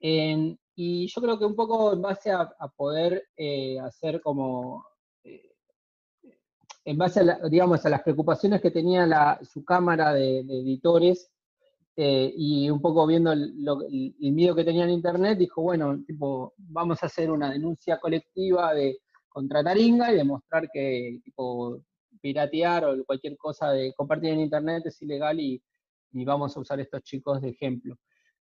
[0.00, 4.84] y yo creo que un poco en base a, poder eh, hacer como,
[6.84, 11.30] en base a, digamos, a las preocupaciones que tenía su cámara de editores,
[11.94, 13.54] eh, y un poco viendo el,
[14.18, 18.98] miedo que tenía en Internet, dijo, bueno, tipo, vamos a hacer una denuncia colectiva de,
[19.28, 21.82] contra Taringa y demostrar que tipo,
[22.20, 25.62] piratear o cualquier cosa de compartir en Internet es ilegal y,
[26.24, 27.96] vamos a usar estos chicos de ejemplo.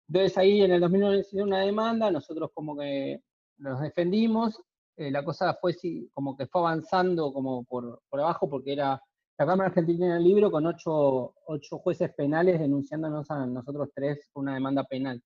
[0.09, 3.21] Entonces ahí en el 2009 se una demanda, nosotros como que
[3.59, 4.61] nos defendimos,
[4.97, 5.75] eh, la cosa fue
[6.13, 9.01] como que fue avanzando como por, por abajo porque era
[9.39, 11.35] la Cámara Argentina del Libro con ocho,
[11.79, 15.23] jueces penales denunciándonos a nosotros tres por una demanda penal.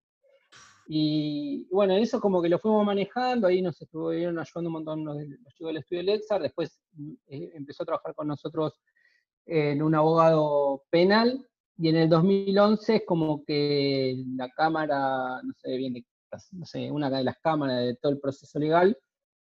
[0.88, 5.18] Y bueno, eso como que lo fuimos manejando, ahí nos estuvieron ayudando un montón los,
[5.54, 6.80] chicos del estudio Lexar, después
[7.26, 8.80] eh, empezó a trabajar con nosotros
[9.46, 11.44] en un abogado penal,
[11.76, 15.94] y en el 2011 es como que la Cámara, no sé bien,
[16.52, 18.96] no sé, una de las cámaras de todo el proceso legal,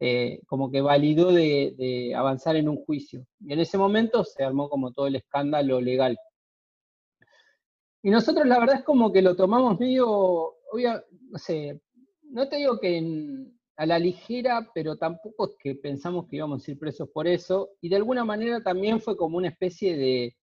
[0.05, 3.25] eh, como que validó de, avanzar en un juicio.
[3.39, 6.17] Y en ese momento se armó como todo el escándalo legal.
[8.01, 11.79] Y nosotros la verdad es como que lo tomamos medio, no sé,
[12.23, 16.71] no te digo que a la ligera, pero tampoco es que pensamos que íbamos a
[16.71, 17.69] ir presos por eso.
[17.79, 20.35] Y de alguna manera también fue como una especie de,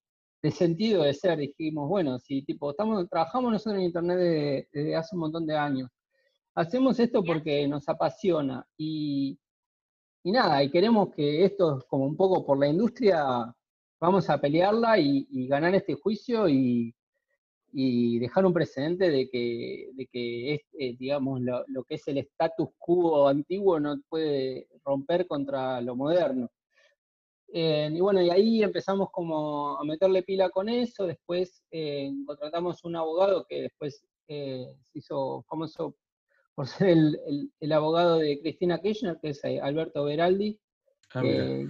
[0.53, 1.37] sentido de ser.
[1.37, 5.91] Dijimos, bueno, si tipo, estamos, trabajamos nosotros en Internet desde hace un montón de años.
[6.55, 9.39] Hacemos esto porque nos apasiona y,
[10.23, 13.55] y nada, y queremos que esto, como un poco por la industria,
[14.01, 16.95] vamos a pelearla y, ganar este juicio y,
[17.73, 22.69] dejar un precedente de que, de que es, eh, digamos, lo, que es el status
[22.79, 26.51] quo antiguo no puede romper contra lo moderno.
[27.53, 32.85] Eh, y bueno, y ahí empezamos como a meterle pila con eso, después eh, contratamos
[32.85, 35.97] un abogado que después se hizo famoso
[36.61, 40.61] por ser el, abogado de Cristina Kirchner, que es eh, Alberto Beraldi,
[41.15, 41.67] ah, que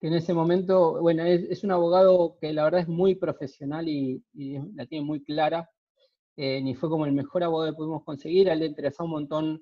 [0.00, 4.22] en ese momento, bueno, es, un abogado que la verdad es muy profesional y,
[4.76, 5.68] la tiene muy clara,
[6.36, 9.10] eh, ni fue como el mejor abogado que pudimos conseguir, a él le interesó un
[9.10, 9.60] montón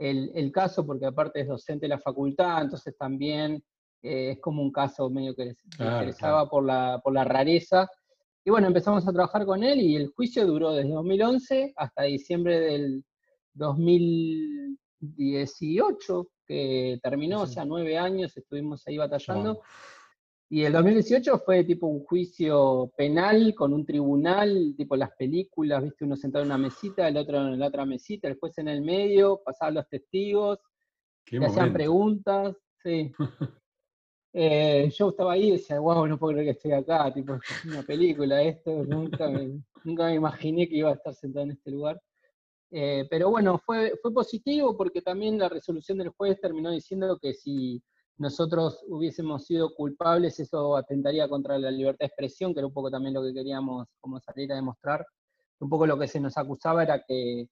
[0.00, 3.62] el, caso, porque aparte es docente de la facultad, entonces también
[4.02, 7.88] eh, es como un caso medio que le interesaba Por, la, por la rareza.
[8.44, 12.58] Y bueno, empezamos a trabajar con él y el juicio duró desde 2011 hasta diciembre
[12.58, 13.04] del
[13.56, 19.62] 2018, que terminó, o sea, nueve años estuvimos ahí batallando.
[20.48, 26.04] Y el 2018 fue tipo un juicio penal con un tribunal, tipo las películas, viste,
[26.04, 28.82] uno sentado en una mesita, el otro en la otra mesita, el juez en el
[28.82, 30.60] medio, pasaban los testigos,
[31.30, 33.12] le hacían preguntas, sí.
[34.38, 37.82] Eh, yo estaba ahí y decía, wow, no puedo creer que estoy acá, tipo, una
[37.82, 39.30] película esto, nunca
[39.86, 42.00] nunca me imaginé que iba a estar sentado en este lugar.
[42.70, 47.32] Eh, pero bueno, fue, fue positivo porque también la resolución del juez terminó diciendo que
[47.32, 47.82] si
[48.18, 52.90] nosotros hubiésemos sido culpables, eso atentaría contra la libertad de expresión, que era un poco
[52.90, 55.06] también lo que queríamos como salir a demostrar.
[55.60, 57.48] Un poco lo que se nos acusaba era que,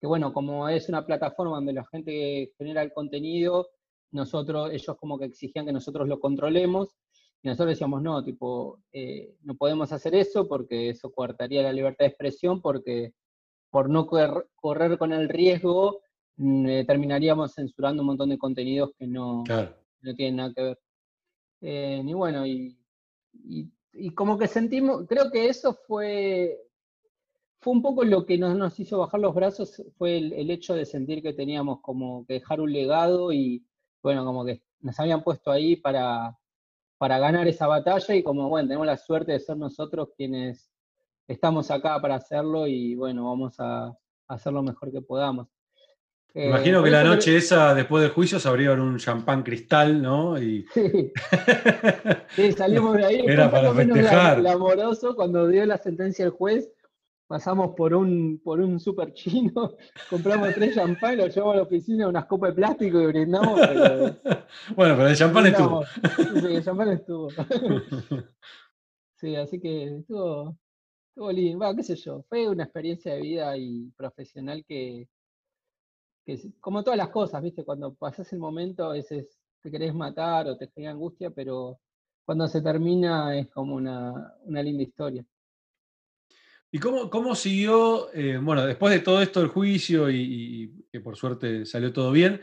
[0.00, 3.68] que bueno, como es una plataforma donde la gente genera el contenido,
[4.12, 6.96] nosotros, ellos como que exigían que nosotros lo controlemos,
[7.42, 12.04] Y nosotros decíamos, no, tipo, eh, no podemos hacer eso porque eso coartaría la libertad
[12.04, 13.12] de expresión, porque
[13.70, 16.00] por no correr, con el riesgo
[16.36, 19.44] mm, eh, terminaríamos censurando un montón de contenidos que no,
[20.00, 20.78] no tienen nada que ver.
[21.60, 22.78] Eh, y bueno, y,
[23.32, 26.58] y, como que sentimos, creo que eso fue,
[27.60, 30.74] fue un poco lo que nos, nos hizo bajar los brazos, fue el, el, hecho
[30.74, 33.66] de sentir que teníamos como que dejar un legado y
[34.02, 36.38] bueno, como que nos habían puesto ahí para,
[36.98, 40.70] para ganar esa batalla y como, bueno, tenemos la suerte de ser nosotros quienes
[41.28, 43.92] estamos acá para hacerlo y bueno, vamos a,
[44.28, 45.48] hacer lo mejor que podamos.
[46.34, 50.40] Eh, Imagino que la noche esa, después del juicio, se abrieron un champán cristal, ¿no?
[50.40, 50.66] Y...
[52.34, 52.52] Sí.
[52.52, 53.20] salimos de ahí.
[53.26, 54.46] Era para festejar.
[54.46, 56.70] amoroso cuando dio la sentencia el juez,
[57.26, 59.76] pasamos por un, por un super chino,
[60.10, 63.58] compramos tres champán, lo llevamos a la oficina, unas copas de plástico y brindamos.
[64.76, 65.84] bueno, pero el champán estuvo.
[65.84, 67.28] Sí, el champán estuvo.
[69.16, 70.58] sí, así que estuvo,
[71.16, 75.08] Bueno, qué sé yo, fue una experiencia de vida y profesional que,
[76.26, 77.64] que como todas las cosas, ¿viste?
[77.64, 81.80] Cuando pasas el momento, a veces te querés matar o te genera angustia, pero
[82.26, 85.24] cuando se termina es como una, una linda historia.
[86.70, 91.16] ¿Y cómo, cómo siguió, eh, bueno, después de todo esto del juicio y, que por
[91.16, 92.42] suerte salió todo bien,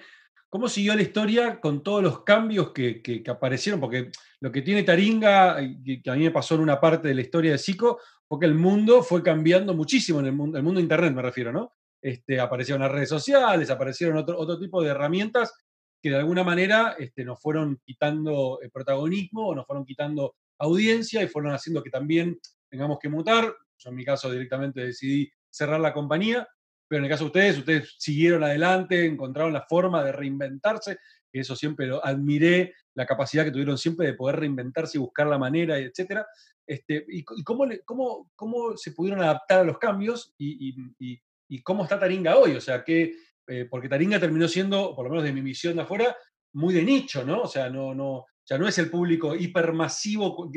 [0.49, 3.79] cómo siguió la historia con todos los cambios que, que, aparecieron?
[3.79, 4.09] Porque
[4.39, 7.51] lo que tiene Taringa, que, a mí me pasó en una parte de la historia
[7.51, 10.83] de Zico, fue que el mundo fue cambiando muchísimo, en el mundo, el mundo de
[10.83, 11.73] Internet me refiero, ¿no?
[12.01, 15.53] Este, aparecieron las redes sociales, aparecieron otro, otro tipo de herramientas
[16.01, 21.23] que de alguna manera este, nos fueron quitando el protagonismo o nos fueron quitando audiencia
[21.23, 23.53] y fueron haciendo que también tengamos que mutar.
[23.77, 26.47] Yo en mi caso directamente decidí cerrar la compañía,
[26.87, 30.97] pero en el caso de ustedes, ustedes siguieron adelante, encontraron la forma de reinventarse,
[31.31, 35.27] que eso siempre lo admiré, la capacidad que tuvieron siempre de poder reinventarse y buscar
[35.27, 36.25] la manera, etc.
[36.65, 41.99] Este, y, cómo, cómo, cómo, se pudieron adaptar a los cambios y, y, cómo está
[41.99, 43.15] Taringa hoy, o sea, que,
[43.47, 46.15] eh, porque Taringa terminó siendo, por lo menos de mi misión de afuera,
[46.53, 47.41] muy de nicho, ¿no?
[47.41, 50.49] O sea, no, no, ya no es el público hipermasivo.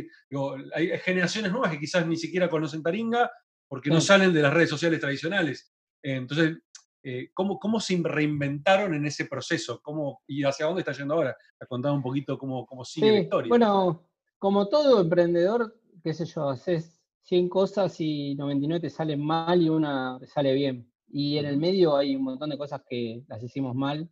[0.75, 3.31] hay generaciones nuevas que quizás ni siquiera conocen Taringa
[3.69, 5.73] porque no salen de las redes sociales tradicionales.
[6.03, 6.59] entonces,
[7.03, 9.81] eh, ¿cómo, ¿cómo, se reinventaron en ese proceso?
[9.81, 11.37] ¿Cómo, ¿Y hacia dónde está yendo ahora?
[11.57, 13.49] Te contado un poquito cómo, cómo sigue la historia.
[13.49, 19.61] Bueno, como todo emprendedor, qué sé yo, haces 100 cosas y 99 te salen mal
[19.61, 20.91] y una te sale bien.
[21.09, 24.11] Y en el medio hay un montón de cosas que las hicimos mal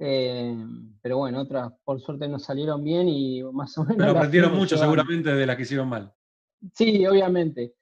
[0.00, 0.56] eh,
[1.02, 3.96] pero bueno, otras por suerte nos salieron bien y más o menos.
[3.98, 6.12] Pero aprendieron mucho seguramente de las que hicieron mal.
[6.74, 7.74] Sí, obviamente.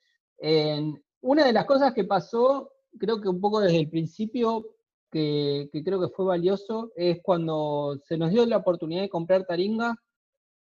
[1.20, 4.76] una de las cosas que pasó, creo que un poco desde el principio,
[5.10, 9.94] que, creo que fue valioso, es cuando se nos dio la oportunidad de comprar Taringa.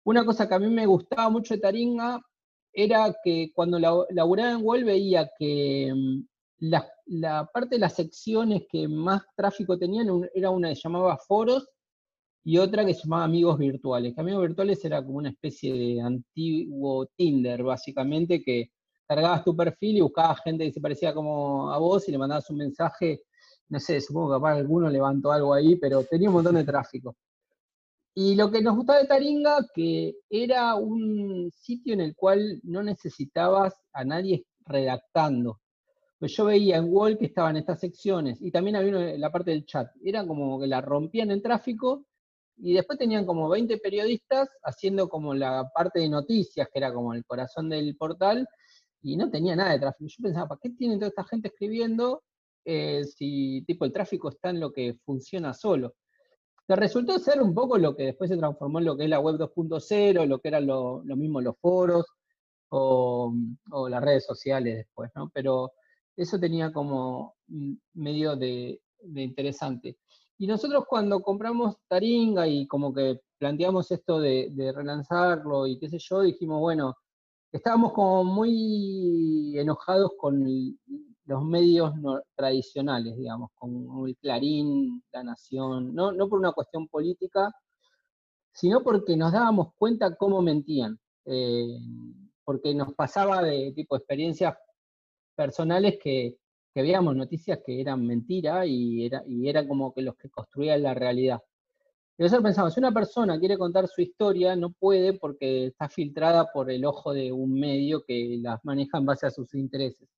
[0.05, 2.21] Una cosa que a mí me gustaba mucho de Taringa
[2.73, 6.21] era que cuando laburaba en Wall veía que mm,
[6.61, 11.69] la, parte de las secciones que más tráfico tenían era una que llamaba foros
[12.45, 14.15] y otra que se llamaba amigos virtuales.
[14.15, 18.71] Que amigos virtuales era como una especie de antiguo Tinder, básicamente, que
[19.07, 22.49] cargabas tu perfil y buscabas gente que se parecía como a vos y le mandabas
[22.51, 23.23] un mensaje,
[23.69, 27.17] no sé, supongo que capaz alguno levantó algo ahí, pero tenía un montón de tráfico.
[28.15, 32.83] Y lo que nos gustaba de Taringa, que era un sitio en el cual no
[32.83, 35.61] necesitabas a nadie redactando.
[36.19, 39.65] Pues yo veía en Wall que estaban estas secciones y también había la parte del
[39.65, 39.89] chat.
[40.05, 42.05] Era como que la rompían en tráfico
[42.59, 47.15] y después tenían como 20 periodistas haciendo como la parte de noticias, que era como
[47.15, 48.47] el corazón del portal,
[49.03, 50.09] y no tenía nada de tráfico.
[50.09, 52.23] Yo pensaba, ¿para qué tiene toda esta gente escribiendo
[52.65, 55.95] eh, si tipo el tráfico está en lo que funciona solo?
[56.77, 59.37] Resultó ser un poco lo que después se transformó en lo que es la web
[59.37, 62.07] 2.0, lo que eran lo, mismo los foros
[62.69, 63.33] o,
[63.89, 65.31] las redes sociales después, ¿no?
[65.35, 65.73] Pero
[66.17, 67.35] eso tenía como
[67.95, 68.81] medio de,
[69.15, 69.99] interesante.
[70.39, 75.99] Y nosotros cuando compramos Taringa y como que planteamos esto de, relanzarlo y qué sé
[75.99, 76.97] yo, dijimos, bueno,
[77.51, 80.45] estábamos como muy enojados con
[81.31, 81.93] los medios
[82.35, 87.53] tradicionales, digamos, con el Clarín, La Nación, no, no por una cuestión política,
[88.53, 91.79] sino porque nos dábamos cuenta cómo mentían, eh,
[92.45, 94.57] porque nos pasaba de tipo experiencias
[95.37, 96.37] personales que,
[96.75, 101.41] veíamos noticias que eran mentira y era, y como que los que construían la realidad.
[102.19, 106.51] Y nosotros pensamos, si una persona quiere contar su historia, no puede porque está filtrada
[106.53, 110.09] por el ojo de un medio que las maneja en base a sus intereses.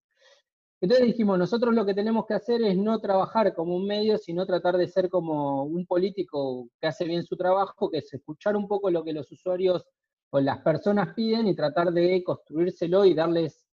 [0.83, 4.45] Entonces dijimos, nosotros lo que tenemos que hacer es no trabajar como un medio, sino
[4.45, 8.67] tratar de ser como un político que hace bien su trabajo, que es escuchar un
[8.67, 9.85] poco lo que los usuarios
[10.31, 13.65] o las personas piden y tratar de construírselo y darles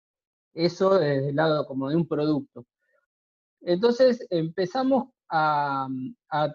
[0.54, 2.64] eso desde el lado como de un producto.
[3.62, 5.88] Entonces empezamos a,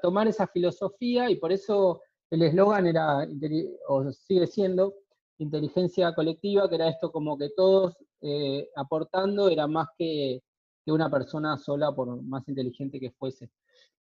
[0.01, 3.27] tomar esa filosofía y por eso el eslogan era,
[3.89, 4.93] o sigue siendo,
[5.37, 7.97] inteligencia colectiva, que era esto como que todos
[8.27, 10.41] eh, aportando era más que,
[10.87, 13.49] una persona sola, por más inteligente que fuese.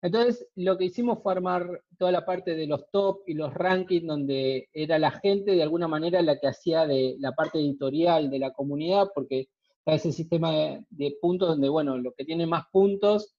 [0.03, 4.07] Entonces, lo que hicimos fue armar toda la parte de los top y los rankings,
[4.07, 8.39] donde era la gente de alguna manera la que hacía de la parte editorial de
[8.39, 9.49] la comunidad, porque
[9.79, 10.51] está ese sistema
[10.91, 13.35] de, puntos donde, bueno, lo que tiene más puntos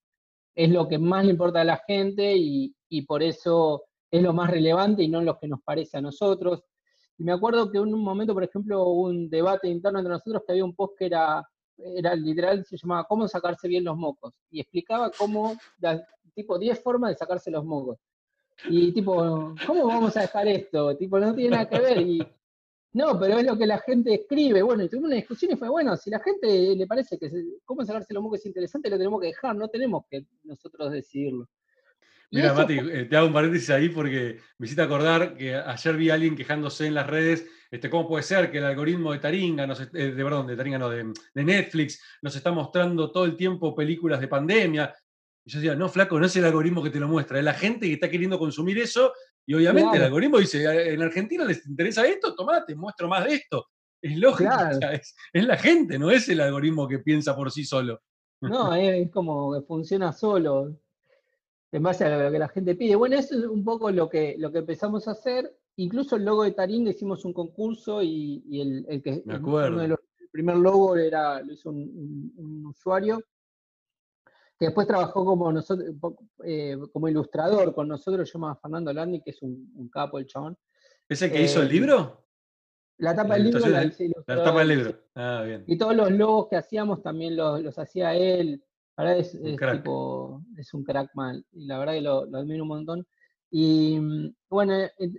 [0.55, 4.33] es lo que más le importa a la gente y, y por eso es lo
[4.33, 6.63] más relevante y no lo que nos parece a nosotros.
[7.17, 10.43] Y me acuerdo que en un momento, por ejemplo, hubo un debate interno entre nosotros
[10.45, 11.47] que había un post que era,
[11.77, 14.33] era literal, se llamaba ¿Cómo sacarse bien los mocos?
[14.51, 15.55] Y explicaba cómo,
[16.35, 17.97] tipo, 10 formas de sacarse los mocos.
[18.69, 20.95] Y tipo, ¿cómo vamos a dejar esto?
[20.97, 22.01] Tipo, no tiene nada que ver.
[22.01, 22.27] Y,
[22.93, 24.61] no, pero es lo que la gente escribe.
[24.63, 27.29] Bueno, y tuvimos una discusión y fue, bueno, si la gente le parece que
[27.65, 31.47] cómo sacarse los mocos es interesante, lo tenemos que dejar, no tenemos que nosotros decidirlo.
[32.31, 36.09] Mira, Mati, eh, te hago un paréntesis ahí porque me hiciste acordar que ayer vi
[36.09, 39.65] a alguien quejándose en las redes, este, ¿cómo puede ser que el algoritmo de Taringa,
[39.93, 44.19] eh, de, perdón, de Taringa no, de, Netflix, nos está mostrando todo el tiempo películas
[44.19, 44.93] de pandemia?
[45.45, 47.53] Y yo decía, no, flaco, no es el algoritmo que te lo muestra, es la
[47.53, 49.13] gente que está queriendo consumir eso
[49.49, 53.35] y obviamente el algoritmo dice, en Argentina les interesa esto, tomá, te muestro más de
[53.35, 53.67] esto.
[54.01, 54.51] Es lógico,
[54.91, 58.01] es, la gente, no es el algoritmo que piensa por sí solo.
[58.41, 60.77] No, es como que funciona solo
[61.77, 62.95] en base a lo que la gente pide.
[62.95, 65.55] Bueno, eso es un poco lo que, lo que empezamos a hacer.
[65.75, 69.81] Incluso el logo de Taringa hicimos un concurso y, el, que Me acuerdo.
[69.83, 69.95] el
[70.31, 73.21] primer logo era, lo hizo un, usuario
[74.59, 75.95] que después trabajó como nosotros,
[76.43, 80.57] eh, como ilustrador con nosotros, se llama Fernando Landi, que es un, capo el chabón.
[81.07, 82.25] ¿Es el que hizo el eh, libro?
[82.97, 84.99] La tapa del libro la, la tapa del libro.
[85.13, 85.63] Ah, bien.
[85.67, 88.63] Y todos los logos que hacíamos también los, los hacía él.
[88.97, 92.63] La verdad es, un tipo, es un crack mal, y la verdad que lo, admiro
[92.63, 93.07] un montón.
[93.51, 94.73] Y mm, bueno,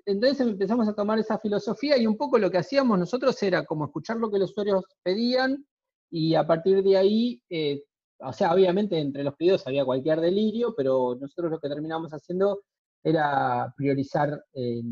[0.05, 3.87] entonces empezamos a tomar esa filosofía y un poco lo que hacíamos nosotros era como
[3.87, 5.65] escuchar lo que los usuarios pedían
[6.11, 7.83] y a partir de ahí, eh,
[8.19, 12.63] o sea, obviamente entre los pedidos había cualquier delirio, pero nosotros lo que terminamos haciendo
[13.03, 14.83] era priorizar, eh,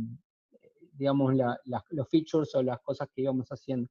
[0.93, 1.35] digamos,
[1.91, 3.89] los features o las cosas que íbamos haciendo.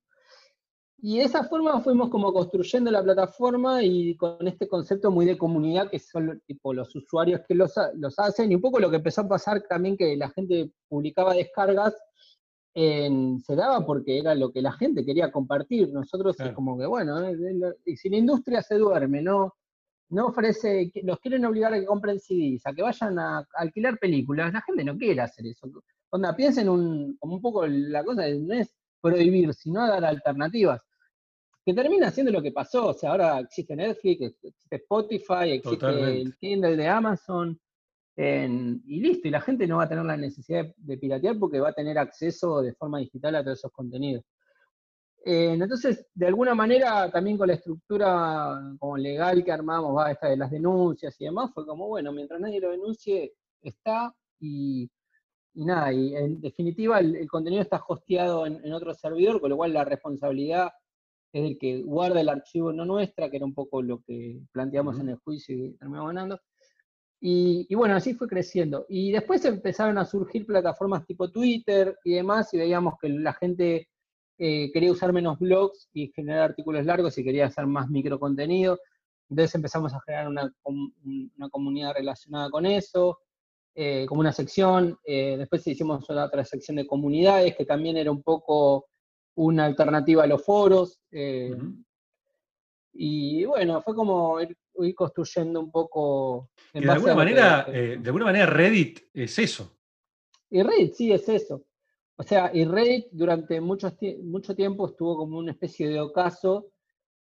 [0.98, 5.38] Y de esa forma fuimos como construyendo la plataforma y con este concepto muy de
[5.38, 8.96] comunidad que son tipo los usuarios que los, los hacen y un poco lo que
[8.96, 11.94] empezó a pasar también que la gente publicaba descargas
[12.76, 15.92] se daba porque era lo que la gente quería compartir.
[15.94, 17.36] Nosotros es como que, bueno, eh,
[17.86, 19.54] y si la industria se duerme, no,
[20.10, 24.52] no ofrece, los quieren obligar a que compren CDs, a que vayan a alquilar películas,
[24.52, 25.70] la gente no quiere hacer eso.
[26.10, 28.74] Onda, piensen un, como un poco la cosa, no es
[29.06, 30.82] prohibir, sino dar alternativas.
[31.64, 32.88] Que termina siendo lo que pasó.
[32.88, 37.60] O sea, ahora existe Netflix, existe Spotify, existe el Kindle de Amazon.
[38.18, 41.70] y listo, y la gente no va a tener la necesidad de, piratear porque va
[41.70, 44.24] a tener acceso de forma digital a todos esos contenidos.
[45.26, 50.38] entonces, de alguna manera, también con la estructura como legal que armamos, va esta de
[50.38, 54.90] las denuncias y demás, fue como, bueno, mientras nadie lo denuncie, está y
[55.56, 59.74] y nada, y en definitiva el, contenido está hosteado en, otro servidor, con lo cual
[59.74, 60.70] la responsabilidad
[61.32, 65.00] es el que guarda el archivo no nuestra, que era un poco lo que planteamos
[65.00, 66.40] en el juicio y terminamos ganando.
[67.22, 68.86] Y, bueno, así fue creciendo.
[68.88, 73.90] Y después empezaron a surgir plataformas tipo Twitter y demás, y veíamos que la gente
[74.38, 78.78] eh, quería usar menos blogs y generar artículos largos y quería hacer más microcontenido.
[79.30, 83.20] Entonces empezamos a generar una, una comunidad relacionada con eso.
[83.78, 88.24] Eh, como una sección, eh, después hicimos otra sección de comunidades, que también era un
[88.24, 88.88] poco
[89.36, 91.02] una alternativa a los foros.
[91.12, 91.54] Eh,
[92.94, 94.56] y bueno, fue como ir,
[94.96, 96.52] construyendo un poco...
[96.74, 99.70] de, alguna manera, de alguna manera Reddit es eso.
[100.50, 101.66] Y Reddit sí es eso.
[102.16, 106.72] O sea, y Reddit durante mucho, mucho tiempo estuvo como una especie de ocaso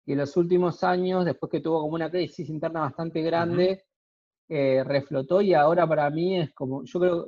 [0.04, 3.86] y en los últimos años, después que tuvo como una crisis interna bastante grande,
[4.54, 7.26] eh, reflotó y ahora para mí es como, yo creo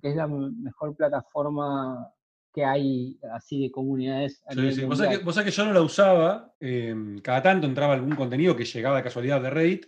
[0.00, 2.12] que es la mejor plataforma
[2.54, 4.40] que hay así de comunidades.
[4.50, 4.84] sí, sí.
[4.84, 8.98] Vos sabés, que, yo no la usaba, em, cada tanto entraba algún contenido que llegaba
[8.98, 9.86] de casualidad de Reddit,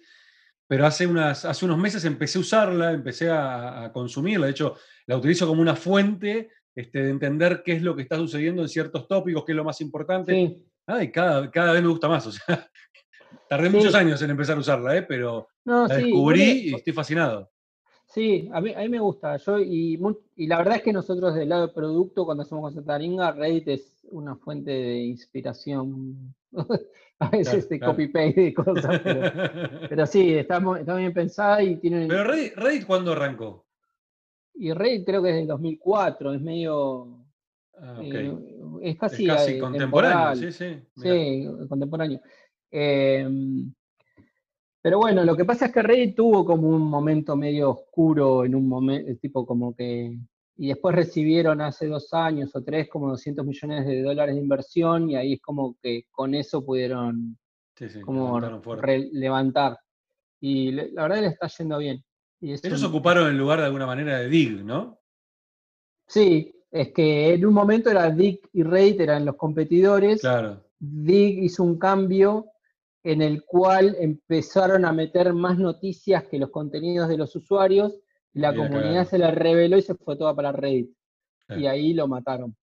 [0.67, 4.75] pero hace, unas, hace unos meses empecé a usarla, empecé a, consumirla, de hecho
[5.07, 8.69] la utilizo como una fuente este, de entender qué es lo que está sucediendo en
[8.69, 10.65] ciertos tópicos, qué es lo más importante.
[11.01, 12.69] y cada, cada vez me gusta más, o sea,
[13.53, 15.03] Tardé muchos años en empezar a usarla, ¿eh?
[15.03, 17.51] pero la descubrí y estoy fascinado.
[18.07, 19.37] Sí, a mí, a mí me gusta.
[19.37, 20.01] Yo, y,
[20.37, 23.69] y la verdad es que nosotros del lado de producto, cuando hacemos con Taringa, Reddit
[23.69, 26.35] es una fuente de inspiración.
[27.19, 29.01] a veces de copy-paste de cosas,
[29.91, 32.07] pero, sí, está, está, bien pensada y tiene...
[32.09, 33.67] Pero Reddit, Reddit ¿cuándo arrancó?
[34.55, 37.19] Y Reddit creo que es del 2004, es medio...
[37.79, 38.35] Ah, eh,
[38.83, 40.83] es casi, casi contemporáneo, sí, sí.
[40.97, 42.21] Sí, contemporáneo.
[42.73, 43.73] Em,
[44.81, 48.55] pero bueno, lo que pasa es que Reddit tuvo como un momento medio oscuro en
[48.55, 50.19] un momento, tipo como que...
[50.57, 55.09] Y después recibieron hace dos años o tres como 200 millones de dólares de inversión
[55.09, 57.39] y ahí es como que con eso pudieron
[58.05, 58.39] como
[59.13, 59.79] levantar.
[60.41, 62.05] Y la verdad le está yendo bien.
[62.41, 64.99] Y Ellos ocuparon el lugar de alguna manera de Dig, ¿no?
[66.07, 70.21] Sí, es que en un momento era Dig y Reddit eran los competidores.
[70.21, 70.65] Claro.
[70.79, 72.52] Dig hizo un cambio
[73.05, 78.01] en el cual empezaron a meter más noticias que los contenidos de los usuarios,
[78.33, 80.91] la comunidad se la reveló y se fue toda para Reddit.
[81.49, 82.57] Y ahí lo mataron.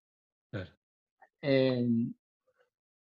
[1.42, 1.88] Eh,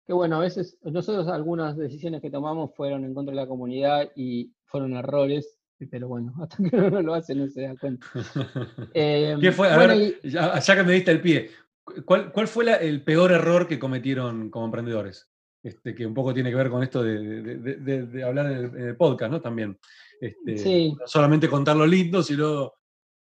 [0.06, 4.10] que bueno, a veces nosotros algunas decisiones que tomamos fueron en contra de la comunidad
[4.16, 5.58] y fueron errores,
[5.90, 8.06] pero bueno, hasta que uno no lo hace no se da cuenta.
[8.94, 9.68] Eh, ¿Qué fue?
[9.68, 11.50] A ver, ya, que me diste el pie,
[12.04, 15.28] ¿cuál, cuál fue el peor error que cometieron como emprendedores?
[15.64, 19.40] Este, que un poco tiene que ver con esto de, hablar en el, podcast, ¿no?
[19.40, 19.78] También.
[20.20, 22.74] Este, no solamente contar lo lindo, sino.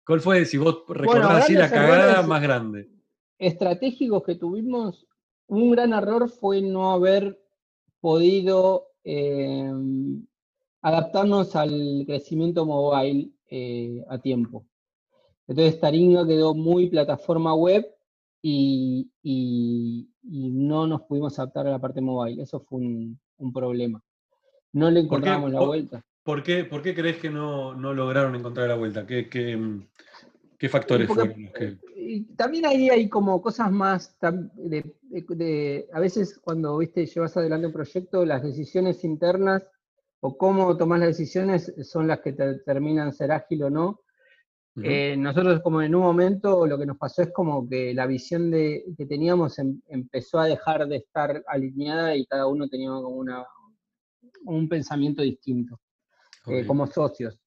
[0.05, 2.91] ¿Cuál fue, si vos recordás así, la cagada más grande?
[3.39, 5.07] Estratégicos que tuvimos,
[5.47, 7.41] un gran error fue no haber
[8.01, 10.27] podido em,
[10.83, 14.67] adaptarnos al crecimiento mobile eh, a tiempo.
[15.47, 17.94] Entonces Taringa quedó muy plataforma web
[18.47, 19.11] y,
[20.23, 22.43] y no nos pudimos adaptar a la parte mobile.
[22.43, 24.03] Eso fue un, problema.
[24.73, 26.05] No le encontramos la vuelta.
[26.23, 29.07] ¿por qué, ¿Por qué crees que no, lograron encontrar la vuelta?
[29.07, 31.51] ¿Qué, qué, factores fueron
[32.37, 38.25] También ahí hay como cosas más de, a veces cuando viste llevas adelante un proyecto,
[38.25, 39.63] las decisiones internas
[40.21, 44.01] o cómo tomas las decisiones son las que te terminan ser ágil o no.
[44.83, 48.51] Eh, nosotros como en un momento lo que nos pasó es como que la visión
[48.51, 53.11] de, que teníamos em, empezó a dejar de estar alineada y cada uno tenía como
[53.11, 53.47] una,
[54.47, 55.79] un pensamiento distinto,
[56.47, 57.39] eh, como socios.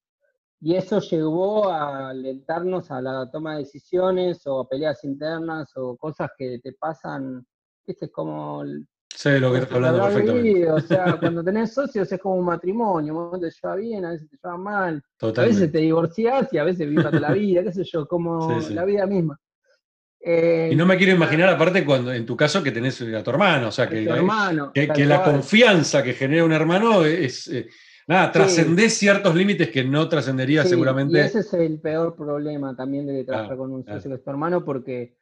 [0.61, 5.97] Y eso llevó a alentarnos a la toma de decisiones o a peleas internas o
[5.97, 7.45] cosas que te pasan,
[7.85, 8.63] viste, como
[9.17, 10.69] Sé lo que estás hablando perfectamente.
[10.69, 14.11] o sea, cuando tenés socios es como un matrimonio, a veces te lleva bien, a
[14.11, 17.71] veces te lleva mal, a veces te divorciás y a veces vivas la vida, qué
[17.73, 19.39] sé yo, como la vida misma.
[20.23, 23.69] y no me quiero imaginar, aparte, cuando en tu caso que tenés a tu hermano,
[23.69, 24.07] o sea, que,
[24.93, 27.47] que, la confianza que genera un hermano es.
[27.47, 27.67] Eh,
[28.05, 31.17] nada, trascendés ciertos límites que no trascendería seguramente.
[31.17, 34.63] Y ese es el peor problema también de trabajar con un socio de tu hermano,
[34.63, 35.16] porque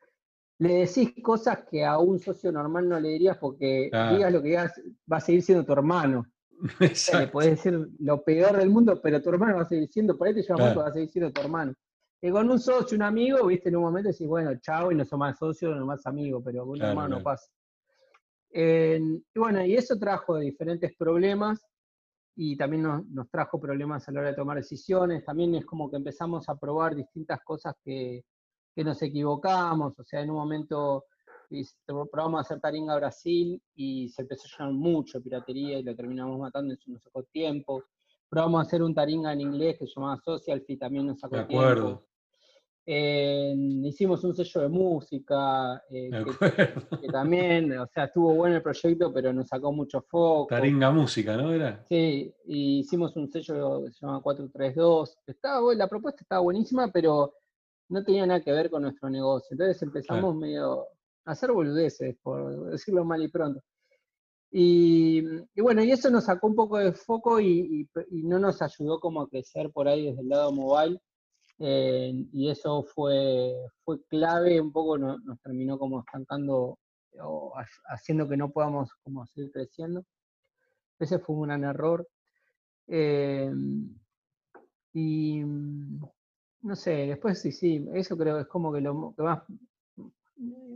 [0.59, 4.49] le decís cosas que a un socio normal no le dirías porque digas lo que
[4.49, 4.81] digas,
[5.11, 6.25] va a seguir siendo tu hermano.
[6.79, 10.27] le puedes decir lo peor del mundo, pero tu hermano va a seguir siendo, por
[10.27, 11.73] ahí te lleva va a seguir siendo tu hermano.
[12.21, 15.03] Y con un socio, un amigo, viste, en un momento decís, bueno, chao, y no
[15.03, 17.51] somos más socios, no más amigos, pero con un hermano no pasa.
[18.49, 21.59] y bueno, y eso trajo diferentes problemas
[22.37, 25.25] y también nos, nos, trajo problemas a la hora de tomar decisiones.
[25.25, 28.23] También es como que empezamos a probar distintas cosas que,
[28.75, 31.05] que nos equivocamos, o sea, en un momento
[32.11, 36.39] probamos a hacer Taringa Brasil y se empezó a llenar mucho piratería y lo terminamos
[36.39, 37.83] matando, eso nos sacó tiempo.
[38.27, 41.45] Probamos a hacer un Taringa en inglés que se llamaba Social y también nos sacó
[41.45, 42.03] tiempo.
[42.85, 46.09] hicimos un sello de música, eh,
[47.01, 50.47] que, también, o sea, estuvo bueno el proyecto, pero nos sacó mucho foco.
[50.49, 51.53] Taringa Música, ¿no?
[51.53, 51.85] Era?
[51.87, 55.17] Sí, y hicimos un sello que se llama 432.
[55.27, 57.33] Estaba, la propuesta estaba buenísima, pero
[57.89, 59.49] no tenía nada que ver con nuestro negocio.
[59.51, 60.87] Entonces empezamos medio
[61.25, 63.61] a hacer boludeces, por decirlo mal y pronto.
[64.51, 65.21] Y,
[65.57, 69.29] bueno, y eso nos sacó un poco de foco y, no nos ayudó como a
[69.29, 70.99] crecer por ahí desde el lado mobile.
[71.59, 76.79] Eh, y eso fue, fue clave, un poco nos, terminó como estancando
[77.21, 77.53] o
[77.87, 80.05] haciendo que no podamos como seguir creciendo.
[80.99, 82.07] Ese fue un gran error.
[82.87, 83.51] Eh,
[84.93, 85.43] y
[86.65, 89.43] no sé, después sí, sí, eso creo que es como que lo, más,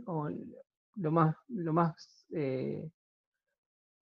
[0.04, 0.30] como
[0.94, 2.88] lo más, lo más, eh,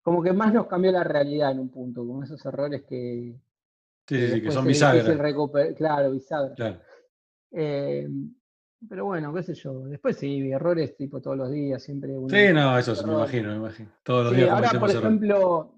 [0.02, 3.32] como que más nos cambió la realidad en un punto, con esos errores que...
[4.08, 5.04] Sí, sí, que son bisagras.
[5.76, 6.80] Claro, bisagras.
[7.52, 8.08] Eh,
[8.88, 9.86] pero bueno, qué sé yo.
[9.86, 12.14] Después sí, errores tipo todos los días, siempre.
[12.28, 13.90] sí, no, eso me imagino, me imagino.
[14.02, 14.50] Todos los días.
[14.50, 15.77] Ahora, por ejemplo,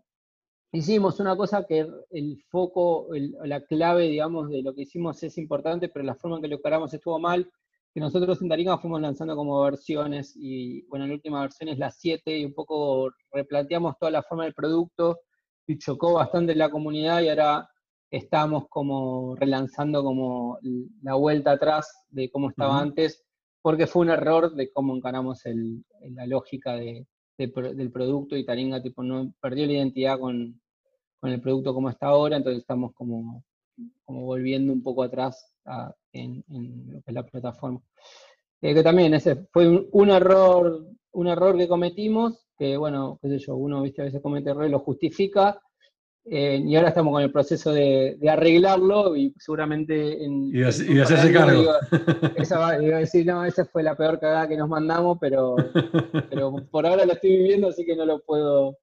[0.72, 3.08] hicimos una cosa que el foco,
[3.44, 6.60] la clave, digamos, de lo que hicimos es importante, pero la forma en que lo
[6.60, 7.50] cargamos estuvo mal,
[7.92, 11.90] que nosotros en Taringa fuimos lanzando como versiones, y bueno, la última versión es la
[11.90, 15.20] 7, y un poco replanteamos toda la forma del producto,
[15.66, 17.68] y chocó bastante la comunidad, y ahora
[18.10, 20.58] estamos como relanzando como
[21.02, 23.24] la vuelta atrás de cómo estaba antes,
[23.62, 27.06] porque fue un error de cómo encaramos la lógica de,
[27.46, 30.59] del producto y Taringa tipo no perdió la identidad con,
[31.22, 33.44] el producto como está ahora, entonces estamos como,
[34.04, 35.52] como volviendo un poco atrás
[36.12, 36.44] en,
[36.88, 37.80] lo que es la plataforma.
[38.62, 43.38] Eh, que también ese fue un, error, un error que cometimos, que bueno, qué sé
[43.38, 44.02] yo, uno ¿viste?
[44.02, 45.60] a veces comete errores, lo justifica,
[46.26, 50.54] eh, y ahora estamos con el proceso de, arreglarlo y seguramente en...
[50.54, 51.64] Y, hacerse cargo.
[52.36, 55.56] esa iba a decir, no, esa fue la peor cagada que nos mandamos, pero,
[56.30, 58.76] pero por ahora lo estoy viviendo, así que no lo puedo,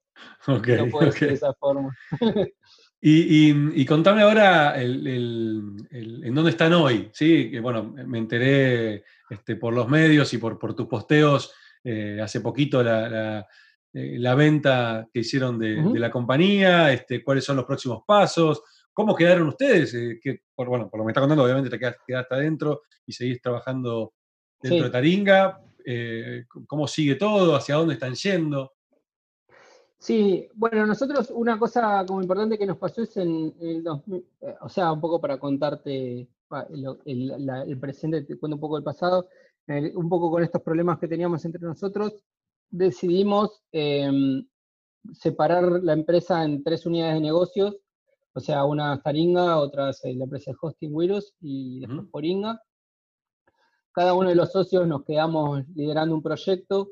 [1.01, 1.95] decir de esa forma.
[2.99, 7.51] Y, contame ahora en dónde están hoy, ¿sí?
[7.51, 11.53] Que bueno, me enteré este, por los medios y por, por tus posteos
[11.83, 13.47] eh, hace poquito la
[13.93, 18.61] eh, la venta que hicieron de, la compañía, este, cuáles son los próximos pasos,
[18.93, 21.79] cómo quedaron ustedes, eh, que, por, bueno, por lo que me está contando, obviamente te
[21.79, 24.13] quedaste, adentro y seguís trabajando
[24.61, 25.61] dentro de Taringa,
[26.67, 28.73] cómo sigue todo, hacia dónde están yendo.
[30.07, 34.25] Sí, bueno, nosotros una cosa como importante que nos pasó es en el 2000,
[34.61, 36.29] o sea, un poco para contarte
[36.69, 39.27] el, presente, te cuento un poco el pasado,
[39.67, 42.23] un poco con estos problemas que teníamos entre nosotros,
[42.69, 44.47] decidimos em,
[45.11, 47.75] separar la empresa en tres unidades de negocios,
[48.31, 52.61] o sea, una Taringa, otra es la empresa de hosting Wirus y después Poringa.
[53.91, 56.91] Cada uno de los socios nos quedamos liderando un proyecto.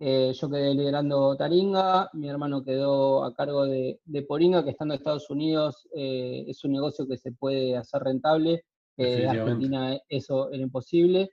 [0.00, 4.98] Eh, yo quedé liderando Taringa, mi hermano quedó a cargo de, Poringa, que estando en
[4.98, 8.64] Estados Unidos eh, es un negocio que se puede hacer rentable.
[8.96, 11.30] en Argentina eso era imposible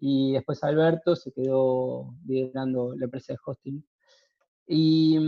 [0.00, 3.84] y después Alberto se quedó liderando la empresa de hosting.
[4.66, 5.18] Y,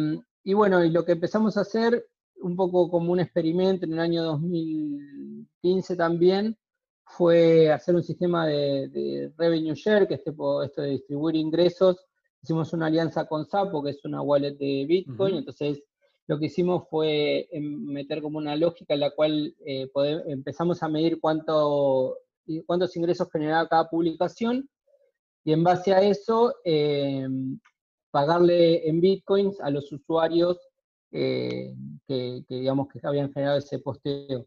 [0.45, 2.07] y, bueno, y lo que empezamos a hacer,
[2.43, 6.57] un poco como un experimento en el año 2015 también,
[7.05, 12.07] fue hacer un sistema de, revenue share, que es esto de distribuir ingresos.
[12.43, 15.83] Hicimos una alianza con Sapo, que es una wallet de Bitcoin, entonces
[16.27, 19.89] lo que hicimos fue em, meter como una lógica en la cual eh,
[20.27, 22.17] empezamos a medir cuánto
[22.67, 24.69] cuántos ingresos generaba cada publicación
[25.45, 27.27] y en base a eso eh,
[28.11, 30.59] pagarle en bitcoins a los usuarios
[31.11, 31.75] eh,
[32.07, 34.47] que, digamos que habían generado ese posteo.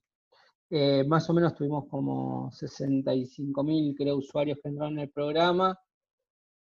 [0.69, 5.77] Eh, más o menos tuvimos como 65 mil creo usuarios que entraron en el programa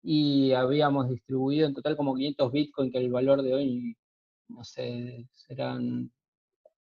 [0.04, 3.98] y habíamos distribuido en total como 500 bitcoins que el valor de hoy
[4.48, 6.12] no sé serán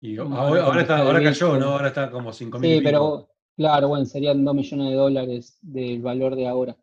[0.01, 1.71] y ahora, está, ahora cayó, ¿no?
[1.71, 2.79] Ahora está como 5 mil.
[2.79, 6.77] Sí, pero Claro, bueno, serían 2 millones de dólares del valor de ahora.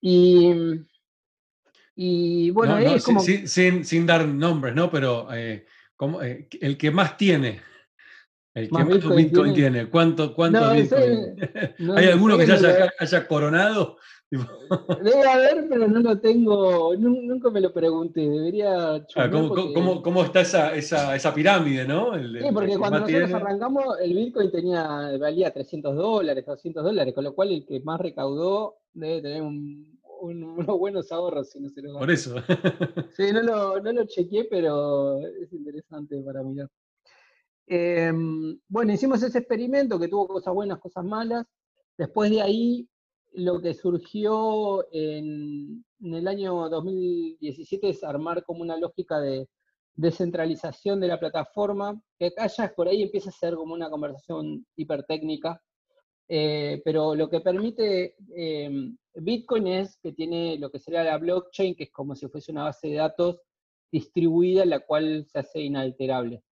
[0.00, 0.52] Y,
[1.94, 3.20] y bueno, es como...
[3.20, 4.90] sin, dar nombres, ¿no?
[4.90, 7.60] Pero eh, como, eh, el que más tiene,
[8.52, 9.88] el que más Bitcoin, tiene.
[9.88, 11.36] ¿cuánto, cuánto Bitcoin?
[11.96, 13.98] ¿Hay alguno que ya haya coronado?
[15.02, 18.94] Debe haber, pero no lo tengo, nunca me lo pregunté, debería...
[19.16, 22.14] Ah, ¿cómo, está esa, esa, pirámide, no?
[22.14, 27.34] sí, porque cuando nosotros arrancamos, el Bitcoin tenía, valía 300 dólares, 200 dólares, con lo
[27.34, 32.10] cual el que más recaudó debe tener unos buenos ahorros, si no se lo Por
[32.10, 32.36] eso.
[33.16, 36.68] sí, no lo, no lo chequeé, pero es interesante para mirar.
[37.66, 41.46] Em, bueno, hicimos ese experimento que tuvo cosas buenas, cosas malas.
[41.96, 42.89] Después de ahí
[43.32, 49.48] lo que surgió en, el año 2017 es armar como una lógica de
[49.94, 54.66] descentralización de la plataforma, que acá ya por ahí empieza a ser como una conversación
[54.76, 55.62] hipertécnica,
[56.28, 61.74] eh, pero lo que permite em, Bitcoin es que tiene lo que sería la blockchain,
[61.74, 63.40] que es como si fuese una base de datos
[63.90, 66.44] distribuida, la cual se hace inalterable.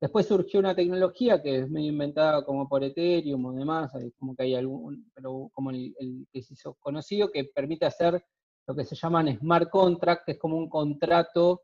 [0.00, 4.44] Después surgió una tecnología que es medio inventada como por Ethereum o demás, como que
[4.44, 5.94] hay algún, pero como el,
[6.32, 8.24] que se hizo conocido, que permite hacer
[8.66, 11.62] lo que se llaman smart contracts, que es como un contrato,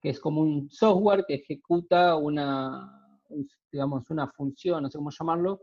[0.00, 3.18] que es como un software que ejecuta una,
[3.70, 5.62] digamos, una función, no sé cómo llamarlo,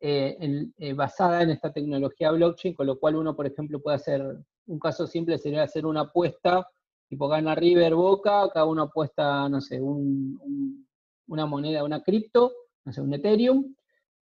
[0.00, 0.36] eh,
[0.78, 4.22] eh, basada en esta tecnología blockchain, con lo cual uno, por ejemplo, puede hacer,
[4.66, 6.68] un caso simple sería hacer una apuesta,
[7.08, 10.85] tipo gana River Boca, cada uno apuesta, no sé, un
[11.28, 12.52] una moneda, una cripto,
[12.84, 13.74] no sé, un Ethereum,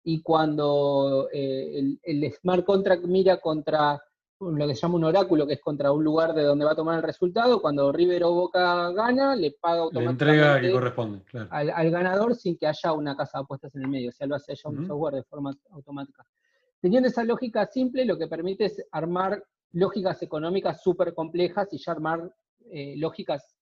[0.04, 4.00] y cuando eh, el, smart contract mira contra
[4.40, 6.76] lo que se llama un oráculo, que es contra un lugar de donde va a
[6.76, 7.62] tomar el resultado.
[7.62, 12.58] Cuando River o Boca gana, le paga automáticamente le entrega que corresponde, al, ganador sin
[12.58, 14.10] que haya una casa de apuestas en el medio.
[14.10, 16.26] O sea, lo hace ya un software de forma automática.
[16.80, 19.42] Teniendo esa lógica simple, lo que permite es armar
[19.72, 22.30] lógicas económicas súper complejas y ya armar
[22.70, 23.56] eh, lógicas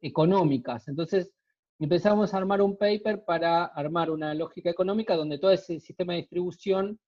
[0.00, 0.88] económicas.
[0.88, 1.30] Entonces,
[1.78, 6.20] empezamos a armar un paper para armar una lógica económica donde todo ese sistema de
[6.20, 6.98] distribución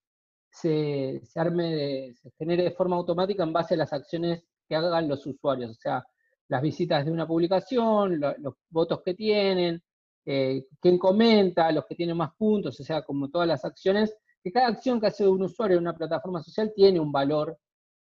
[0.50, 5.24] se, arme, se genere de forma automática en base a las acciones que hagan los
[5.26, 6.04] usuarios, o sea,
[6.48, 9.82] las visitas de una publicación, los votos que tienen,
[10.24, 14.52] eh, quién comenta, los que tienen más puntos, o sea, como todas las acciones, que
[14.52, 17.58] cada acción que hace un usuario en una plataforma social tiene un valor.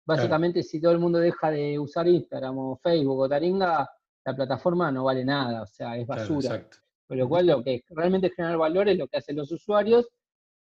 [0.06, 3.88] Básicamente, si todo el mundo deja de usar Instagram o Facebook o Taringa,
[4.26, 6.68] la plataforma no vale nada, o sea, es basura.
[7.08, 10.08] Con lo cual, lo que realmente genera valor es lo que hacen los usuarios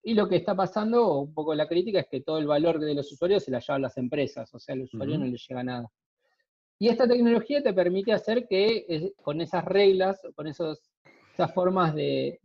[0.02, 2.96] y lo que está pasando, un poco la crítica, es que todo el valor de
[2.96, 5.92] los usuarios se la llevan las empresas, o sea, al usuario no le llega nada.
[6.80, 10.90] Y esta tecnología te permite hacer que con esas reglas, con esos,
[11.34, 12.40] esas formas de,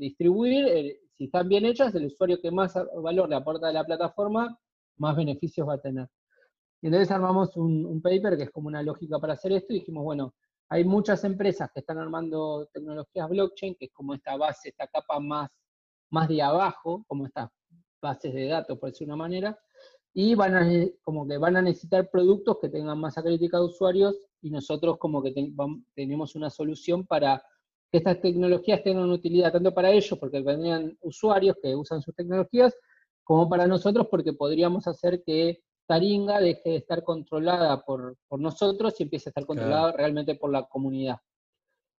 [0.00, 4.58] distribuir, si están bien hechas, el usuario que más valor le aporta a la plataforma,
[4.96, 6.08] más beneficios va a tener.
[6.82, 9.78] Y entonces armamos un, un paper que es como una lógica para hacer esto y
[9.78, 10.34] dijimos, bueno,
[10.68, 15.20] hay muchas empresas que están armando tecnologías blockchain, que es como esta base, esta capa
[15.20, 15.50] más
[16.10, 17.50] más de abajo, como estas
[18.00, 19.58] bases de datos, por decir una manera,
[20.14, 20.66] y van a,
[21.02, 25.22] como que van a necesitar productos que tengan masa crítica de usuarios y nosotros como
[25.22, 25.34] que
[25.94, 27.42] tenemos una solución para
[27.90, 32.74] que estas tecnologías tengan utilidad tanto para ellos, porque vendrían usuarios que usan sus tecnologías,
[33.24, 39.04] como para nosotros, porque podríamos hacer que Taringa deje de estar controlada por, nosotros y
[39.04, 41.18] empiece a estar controlada realmente por la comunidad.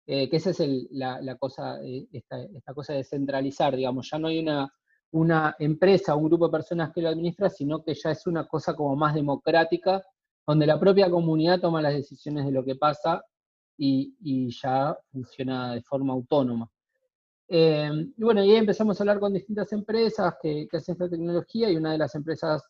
[0.05, 0.59] Eh, que esa es
[0.91, 4.73] la, cosa, eh, esta, cosa de centralizar, digamos, ya no hay una,
[5.11, 8.47] una empresa o un grupo de personas que lo administra, sino que ya es una
[8.47, 10.03] cosa como más democrática,
[10.45, 13.23] donde la propia comunidad toma las decisiones de lo que pasa
[13.77, 16.69] y, ya funciona de forma autónoma.
[17.49, 21.69] Eh, y bueno, y ahí empezamos a hablar con distintas empresas que, hacen esta tecnología
[21.69, 22.63] y una de las empresas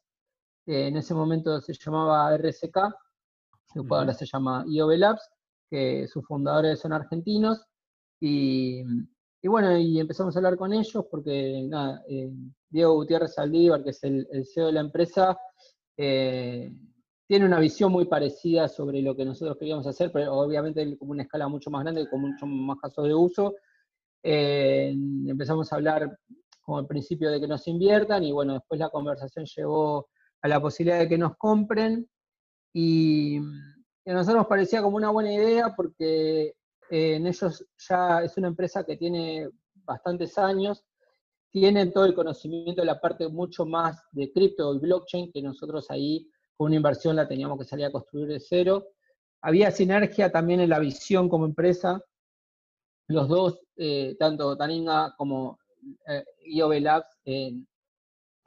[0.68, 2.78] en ese momento se llamaba RSK,
[3.74, 5.30] que ahora se llama IOB Labs,
[5.70, 7.65] que sus fundadores son argentinos,
[8.20, 8.84] y,
[9.43, 12.30] bueno, y empezamos a hablar con ellos porque, nada, eh,
[12.70, 15.38] Diego Gutiérrez Aldívar, que es el, CEO de la empresa,
[15.95, 16.72] eh,
[17.28, 21.24] tiene una visión muy parecida sobre lo que nosotros queríamos hacer, pero obviamente como una
[21.24, 23.55] escala mucho más grande, con muchos más casos de uso.
[24.24, 24.95] Eh,
[25.28, 26.18] empezamos a hablar
[26.61, 30.07] como al principio de que nos inviertan y bueno, después la conversación llegó
[30.41, 32.09] a la posibilidad de que nos compren
[32.73, 36.55] y, a nosotros nos parecía como una buena idea porque
[36.89, 40.85] eh, en ellos ya es una empresa que tiene bastantes años,
[41.51, 45.89] tienen todo el conocimiento de la parte mucho más de cripto y blockchain, que nosotros
[45.89, 48.88] ahí con una inversión la teníamos que salir a construir de cero.
[49.41, 52.01] Había sinergia también en la visión como empresa.
[53.07, 55.59] Los dos, eh, tanto Taninga como
[56.07, 56.23] eh,
[56.81, 57.07] Labs,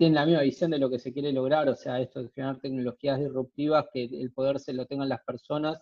[0.01, 2.59] tienen la misma visión de lo que se quiere lograr, o sea, esto de generar
[2.59, 5.78] tecnologías disruptivas, que el poder se lo tengan las personas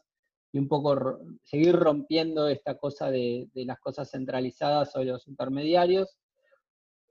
[0.50, 6.18] y un poco seguir rompiendo esta cosa de, las cosas centralizadas o los intermediarios.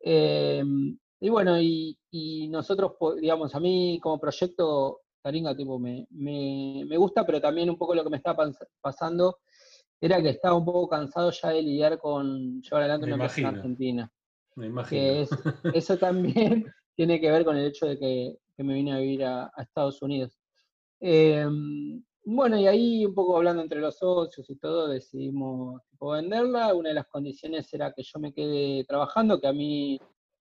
[0.02, 1.98] Em, y bueno, y,
[2.50, 2.92] nosotros,
[3.22, 6.06] digamos, a mí como proyecto, Taringa, tipo, me,
[6.98, 8.36] gusta, pero también un poco lo que me está
[8.82, 9.38] pasando
[10.02, 14.12] era que estaba un poco cansado ya de lidiar con llevar adelante una empresa argentina.
[14.56, 15.26] Me imagino.
[15.74, 16.66] eso también
[16.98, 20.36] tiene que ver con el hecho de que, me vine a vivir a, Estados Unidos.
[21.00, 26.74] Em, bueno, y ahí un poco hablando entre los socios y todo, decidimos venderla.
[26.74, 30.02] Una de las condiciones era que yo me quede trabajando, que a mí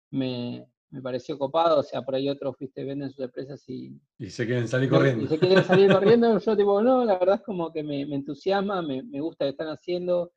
[0.09, 0.65] me,
[1.03, 3.95] pareció copado, o sea, por ahí otros, viste, venden sus empresas y...
[4.17, 5.25] Y se quieren salir corriendo.
[5.25, 8.81] Y se quieren salir corriendo, yo tipo, no, la verdad es como que me, entusiasma,
[8.81, 10.31] me, gusta lo que están haciendo,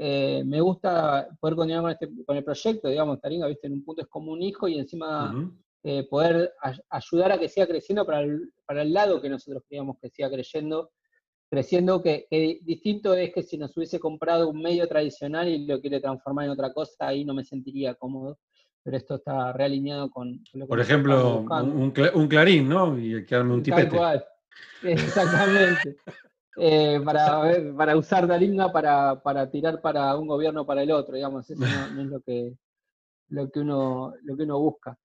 [0.00, 3.84] eh, me gusta poder continuar con, este, con el proyecto, digamos, Taringa, viste, en un
[3.84, 6.52] punto es como un hijo y encima eh, poder
[6.88, 10.30] ayudar a que siga creciendo para el, para el, lado que nosotros queríamos que siga
[10.30, 10.92] creciendo,
[11.50, 12.28] creciendo, que,
[12.62, 16.52] distinto es que si nos hubiese comprado un medio tradicional y lo quiere transformar en
[16.52, 18.38] otra cosa, ahí no me sentiría cómodo,
[18.84, 22.96] pero esto está realineado con, lo que Por ejemplo, un, un, clarín, ¿no?
[22.96, 23.98] Y que un tipete.
[24.84, 25.96] Exactamente.
[26.60, 31.48] Eh, para, para usar Daringa para, para tirar para un gobierno para el otro, digamos,
[31.48, 32.56] eso no, es lo que,
[33.28, 34.98] lo que, uno, lo que uno busca.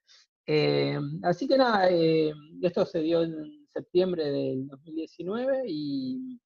[0.48, 6.40] Eh, así que nada, eh, esto se dio en septiembre del 2019 y,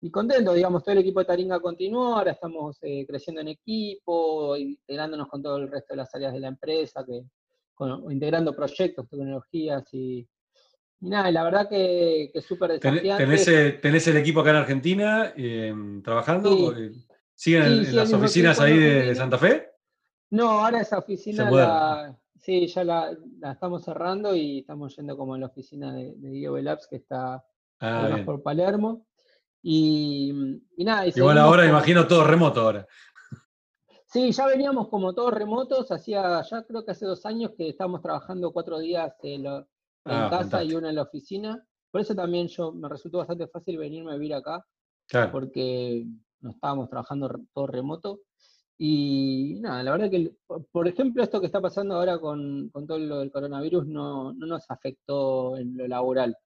[0.00, 5.28] y, contento, digamos, todo el equipo de Taringa continuó, ahora estamos creciendo en equipo, integrándonos
[5.28, 7.24] con todo el resto de las áreas de la empresa, que,
[8.10, 10.26] integrando proyectos, tecnologías y,
[11.00, 13.78] Y nada, la verdad que, es súper desafiante.
[13.80, 15.74] ¿Tenés, el equipo acá en Argentina eh,
[16.04, 16.74] trabajando?
[17.34, 19.70] ¿Siguen en, las oficinas ahí de, Santa Fe?
[20.30, 23.16] No, ahora esa oficina la, sí, ya la,
[23.50, 27.42] estamos cerrando y estamos yendo como a la oficina de, de Labs que está
[27.80, 29.06] ah, por Palermo.
[29.62, 30.32] Y,
[30.76, 31.06] nada.
[31.06, 32.86] Igual ahora imagino todo remoto ahora.
[34.06, 38.02] Sí, ya veníamos como todos remotos, hacía, ya creo que hace dos años que estábamos
[38.02, 39.46] trabajando cuatro días en,
[40.10, 41.64] ah, casa y una en la oficina.
[41.90, 44.64] Por eso también yo me resultó bastante fácil venirme a vivir acá,
[45.32, 46.06] porque
[46.40, 48.20] no estábamos trabajando todo remoto.
[48.78, 50.32] Y nada, la verdad que,
[50.72, 55.56] por ejemplo, esto que está pasando ahora con, todo lo del coronavirus no, nos afectó
[55.56, 56.36] en lo laboral.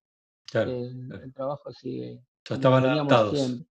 [0.53, 2.25] el, trabajo sigue.
[2.49, 3.65] Ya estaban adaptados.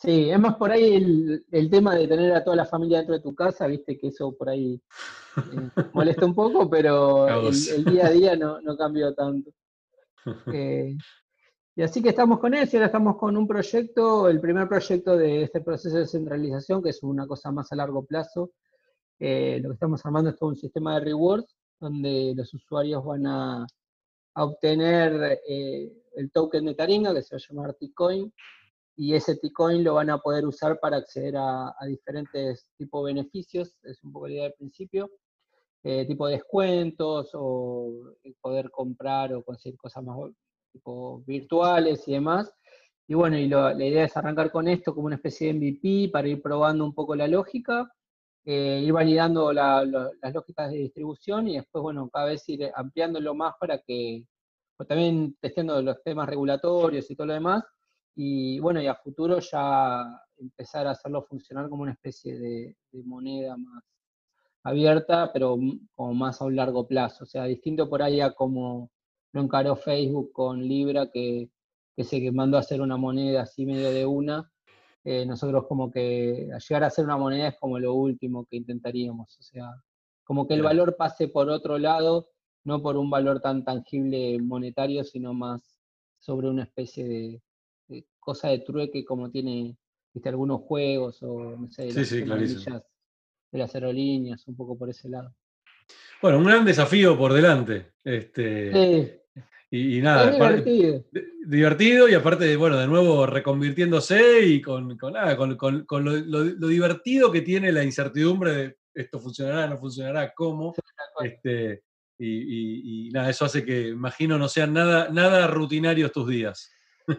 [0.00, 3.20] Sí, es más por ahí el, tema de tener a toda la familia dentro de
[3.20, 4.80] tu casa, viste que eso por ahí
[5.36, 9.50] eh, molesta un poco, pero el, día a día no, no cambió tanto.
[10.52, 10.94] Eh,
[11.74, 15.16] y así que estamos con eso, y ahora estamos con un proyecto, el primer proyecto
[15.16, 18.50] de este proceso de centralización, que es una cosa más a largo plazo.
[19.18, 23.26] Eh, lo que estamos armando es todo un sistema de rewards, donde los usuarios van
[23.26, 23.66] a,
[24.34, 28.32] obtener el token de Taringa, que se va a llamar T-Coin,
[28.98, 33.78] y ese T-Coin lo van a poder usar para acceder a, diferentes tipos de beneficios,
[33.84, 35.08] es un poco la idea del principio,
[35.84, 37.92] eh, tipo descuentos o
[38.40, 40.16] poder comprar o conseguir cosas más
[40.72, 42.52] tipo virtuales y demás.
[43.06, 46.26] Y bueno, y la idea es arrancar con esto como una especie de MVP para
[46.26, 47.88] ir probando un poco la lógica,
[48.44, 53.54] eh, ir validando las lógicas de distribución y después, bueno, cada vez ir ampliándolo más
[53.60, 54.24] para que,
[54.76, 57.62] pues también testeando los temas regulatorios y todo lo demás,
[58.20, 60.02] y bueno, y a futuro ya
[60.38, 63.84] empezar a hacerlo funcionar como una especie de, moneda más
[64.64, 65.56] abierta, pero
[65.94, 67.22] como más a un largo plazo.
[67.22, 68.90] O sea, distinto por ahí a como
[69.32, 71.48] lo encaró Facebook con Libra, que,
[71.96, 74.50] que se mandó a hacer una moneda así medio de una.
[75.04, 79.38] Eh, nosotros como que llegar a ser una moneda es como lo último que intentaríamos.
[79.38, 79.70] O sea,
[80.24, 82.30] como que el valor pase por otro lado,
[82.64, 85.78] no por un valor tan tangible monetario, sino más
[86.18, 87.42] sobre una especie de,
[88.18, 89.76] cosa de trueque como tiene
[90.12, 90.28] ¿viste?
[90.28, 91.92] algunos juegos o no sé,
[93.50, 95.34] de las aerolíneas, un poco por ese lado.
[96.20, 97.92] Bueno, un gran desafío por delante.
[98.04, 99.22] Este,
[99.70, 101.04] y, nada, divertido.
[101.46, 105.14] divertido y aparte, bueno, de nuevo reconvirtiéndose y con, con,
[106.04, 110.74] lo, divertido que tiene la incertidumbre de esto funcionará, no funcionará, cómo.
[111.22, 111.84] Este,
[112.18, 116.72] y, nada, eso hace que, imagino, no sean nada, nada rutinarios tus días.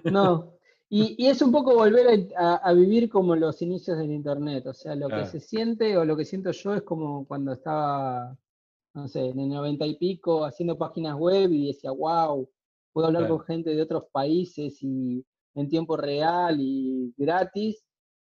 [0.04, 0.59] No,
[0.92, 5.08] y, es un poco volver a, vivir como los inicios del Internet, o sea, lo
[5.08, 8.36] que se siente o lo que siento yo es como cuando estaba,
[8.96, 12.50] no sé, en el noventa y pico haciendo páginas web y decía, wow,
[12.92, 15.24] puedo hablar con gente de otros países y
[15.54, 17.86] en tiempo real y gratis.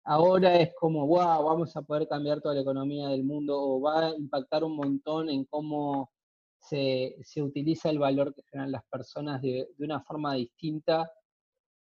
[0.04, 4.10] Ahora es como, wow, vamos a poder cambiar toda la economía del mundo o va
[4.10, 6.12] a impactar un montón en cómo
[6.60, 11.10] se, utiliza el valor que generan las personas de, de una forma distinta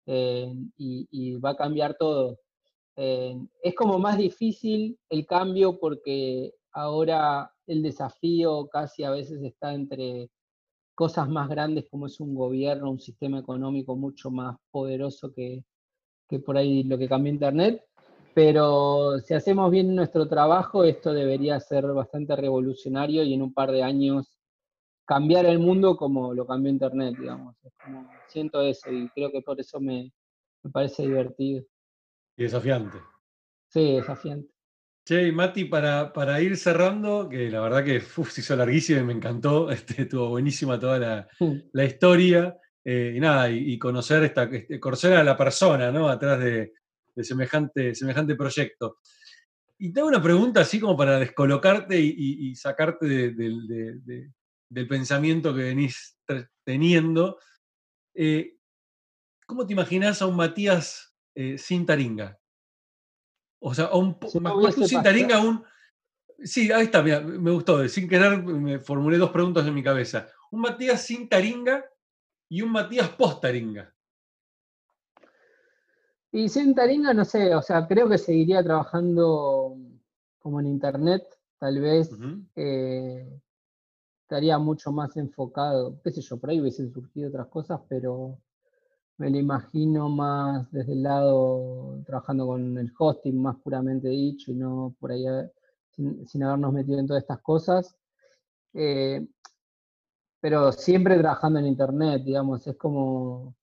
[0.06, 2.38] eh, y, va a cambiar todo.
[2.96, 9.72] Eh, es como más difícil el cambio porque ahora el desafío casi a veces está
[9.72, 10.30] entre
[10.94, 15.64] cosas más grandes como es un gobierno, un sistema económico mucho más poderoso que,
[16.28, 17.84] que por ahí lo que cambia Internet.
[18.34, 23.72] Pero si hacemos bien nuestro trabajo, esto debería ser bastante revolucionario y en un par
[23.72, 24.39] de años
[25.10, 27.56] cambiar el mundo como lo cambió Internet, digamos.
[28.28, 30.12] siento eso y creo que por eso me,
[30.72, 31.64] parece divertido.
[32.36, 32.98] Y desafiante.
[33.66, 34.48] Sí, desafiante.
[35.04, 39.14] Che, Mati, para, para ir cerrando, que la verdad que se hizo larguísimo y me
[39.14, 41.80] encantó, este, estuvo buenísima toda la, mm.
[41.80, 46.08] historia, eh, y nada, y, conocer esta, este, conocer a la persona, ¿no?
[46.08, 46.72] Atrás de,
[47.20, 48.98] semejante, semejante proyecto.
[49.76, 54.30] Y tengo una pregunta así como para descolocarte y, sacarte de,
[54.70, 56.16] del pensamiento que venís
[56.64, 57.38] teniendo.
[58.14, 58.56] Eh,
[59.46, 62.38] ¿Cómo te imaginas a un Matías eh, sin taringa?
[63.58, 65.62] O sea, a un, más, sin taringa, un...
[66.42, 67.86] Sí, ahí está, me gustó.
[67.88, 70.28] Sin querer me formulé dos preguntas en mi cabeza.
[70.50, 71.84] Un Matías sin taringa
[72.48, 73.92] y un Matías post taringa.
[76.32, 79.76] Y sin taringa, no sé, o sea, creo que seguiría trabajando
[80.38, 81.24] como en internet,
[81.58, 82.10] tal vez
[84.30, 88.38] estaría mucho más enfocado, qué sé yo, por ahí hubiesen surgido otras cosas, pero
[89.18, 94.54] me lo imagino más desde el lado trabajando con el hosting más puramente dicho y
[94.54, 95.24] no por ahí
[95.90, 97.96] sin, habernos metido en todas estas cosas.
[98.72, 99.26] Eh,
[100.40, 103.56] pero siempre trabajando en internet, digamos, es como,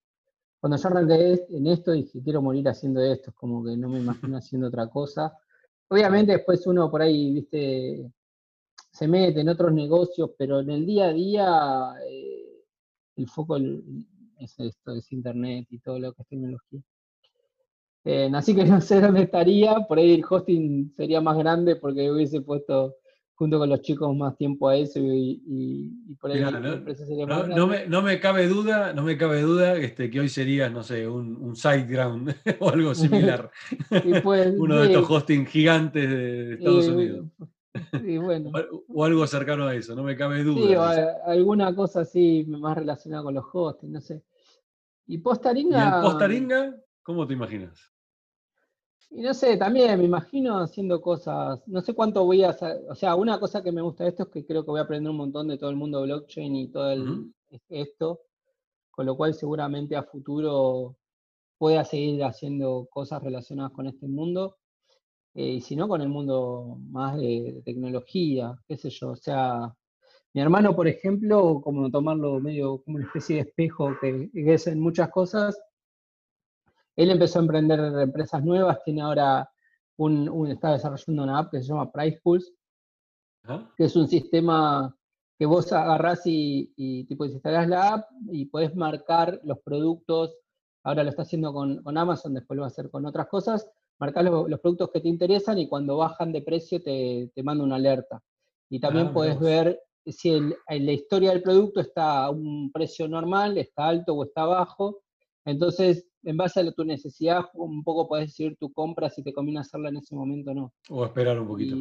[0.59, 3.99] cuando yo arranqué en esto dije, quiero morir haciendo esto, es como que no me
[3.99, 5.32] imagino haciendo otra cosa.
[5.88, 8.11] Obviamente después uno por ahí, viste,
[8.98, 12.64] se mete en otros negocios, pero en el día a día eh,
[13.16, 16.82] el foco es esto, es internet y todo lo que es tecnología.
[18.04, 22.10] Eh, así que no sé dónde estaría, por ahí el hosting sería más grande porque
[22.12, 22.95] hubiese puesto
[23.36, 26.50] junto con los chicos más tiempo a eso y, por ahí no,
[26.95, 30.30] sería más no, me, no, me, cabe duda, no me cabe duda este, que hoy
[30.30, 33.52] sería, no sé, un, un SiteGround o algo similar.
[34.24, 37.28] Uno de estos hosting gigantes de Estados Unidos.
[38.21, 38.51] Bueno.
[38.88, 40.67] o, algo cercano a eso, no me cabe duda.
[40.67, 44.23] Sí, o alguna cosa así más relacionada con los hosting, no sé.
[45.07, 45.84] Y Postaringa.
[45.84, 46.75] ¿Y el Postaringa?
[47.03, 47.91] ¿Cómo te imaginas?
[49.09, 52.95] Y no sé, también me imagino haciendo cosas, no sé cuánto voy a hacer, o
[52.95, 55.09] sea, una cosa que me gusta de esto es que creo que voy a aprender
[55.09, 56.91] un montón de todo el mundo blockchain y todo
[57.69, 58.21] esto,
[58.91, 60.97] con lo cual seguramente a futuro
[61.57, 64.57] pueda seguir haciendo cosas relacionadas con este mundo,
[65.38, 69.73] eh, y si no, con el mundo más de, tecnología, qué sé yo, o sea,
[70.33, 74.67] mi hermano, por ejemplo, como tomarlo medio como una especie de espejo que, que es
[74.67, 75.59] en muchas cosas,
[76.95, 79.49] él empezó a emprender empresas nuevas, tiene ahora
[79.97, 82.51] un, está desarrollando una app que se llama Price Pulse,
[83.77, 84.93] que es un sistema
[85.38, 90.35] que vos agarrás y, tipo instalás la app y podés marcar los productos.
[90.83, 93.69] Ahora lo está haciendo con, Amazon, después lo va a hacer con otras cosas.
[94.00, 98.22] Marcar los, productos que te interesan y cuando bajan de precio te, manda una alerta.
[98.70, 103.08] Y también ah, podés ver si en la historia del producto está a un precio
[103.08, 105.02] normal, está alto o está bajo.
[105.45, 109.62] Entonces en base a tu necesidad, un poco puedes decidir tu compra si te conviene
[109.62, 110.74] hacerla en ese momento o no.
[110.89, 111.76] O esperar un poquito,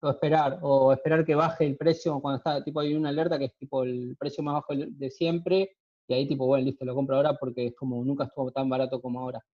[0.00, 3.46] O esperar, o esperar que baje el precio cuando está, tipo, hay una alerta que
[3.46, 5.76] es tipo el precio más bajo de siempre,
[6.08, 9.02] y ahí tipo, bueno, listo, lo compro ahora porque es como nunca estuvo tan barato
[9.02, 9.44] como ahora.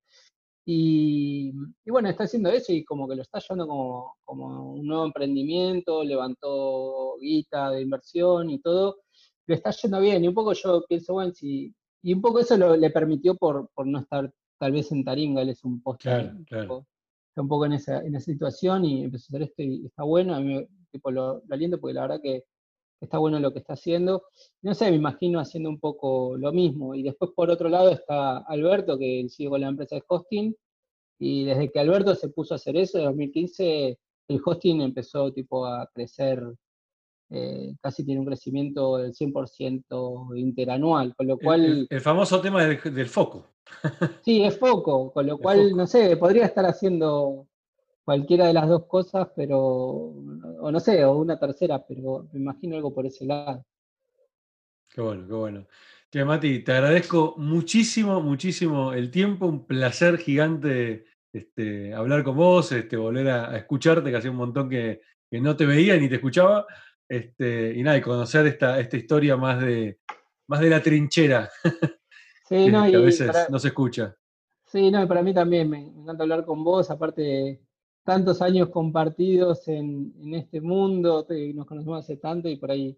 [0.69, 1.53] Y,
[1.87, 6.03] bueno, está haciendo eso y como que lo está llevando como, como un nuevo emprendimiento,
[6.03, 8.97] levantó guita de inversión y todo,
[9.47, 10.25] lo está yendo bien.
[10.25, 13.87] Y un poco yo pienso, bueno, si, y un poco eso le permitió por, por,
[13.87, 18.01] no estar tal vez en Taringa, él es un post Está un poco en esa,
[18.01, 21.43] en esa situación y empezó a hacer esto y está bueno, a mí tipo, lo,
[21.51, 22.45] aliento porque la verdad que
[23.01, 24.25] está bueno lo que está haciendo.
[24.63, 26.95] No sé, me imagino haciendo un poco lo mismo.
[26.95, 30.55] Y después por otro lado está Alberto, que él sigue con la empresa de hosting,
[31.19, 35.67] y desde que Alberto se puso a hacer eso, en 2015, el hosting empezó tipo
[35.67, 36.43] a crecer
[37.29, 41.87] eh, casi tiene un crecimiento del 100% interanual, con lo cual...
[41.91, 43.49] El, famoso tema del, foco.
[44.25, 47.49] sí, es foco, con lo cual, no sé, podría estar haciendo
[48.07, 52.77] cualquiera de las dos cosas, pero, o no sé, o una tercera, pero me imagino
[52.77, 53.67] algo por ese lado.
[54.89, 55.67] Qué bueno, qué bueno.
[56.09, 62.71] Che, Mati, te agradezco muchísimo, muchísimo el tiempo, un placer gigante este, hablar con vos,
[62.71, 66.15] este, volver a, escucharte, que hacía un montón que, que no te veía ni te
[66.15, 66.65] escuchaba.
[67.09, 69.99] Este, y nada, y conocer esta, esta historia más de,
[70.47, 71.51] más de la trinchera.
[72.49, 74.17] Sí, no, que a veces no se escucha.
[74.65, 77.66] Sí, no, y para mí también me, encanta hablar con vos, aparte de
[78.07, 82.97] tantos años compartidos en, este mundo, nos conocemos hace tanto y por ahí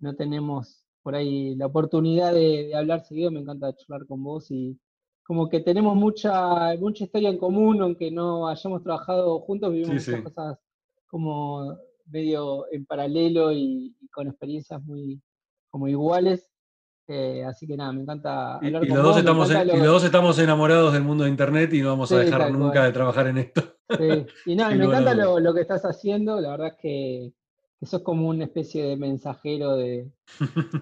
[0.00, 4.76] no tenemos por ahí la oportunidad de, hablar seguido, me encanta charlar con vos y
[5.22, 10.22] como que tenemos mucha, mucha historia en común, aunque no hayamos trabajado juntos, vivimos muchas
[10.22, 10.58] cosas
[11.06, 15.22] como medio en paralelo y, con experiencias muy
[15.70, 16.49] como iguales.
[17.12, 20.04] Eh, así que nada, me encanta hablar y, con los dos estamos y los dos
[20.04, 23.38] estamos enamorados del mundo de Internet y no vamos a dejar nunca de trabajar en
[23.38, 23.64] esto.
[24.46, 27.32] Y nada, me encanta lo, que estás haciendo, la verdad es que,
[27.80, 30.08] que sos como una especie de mensajero de,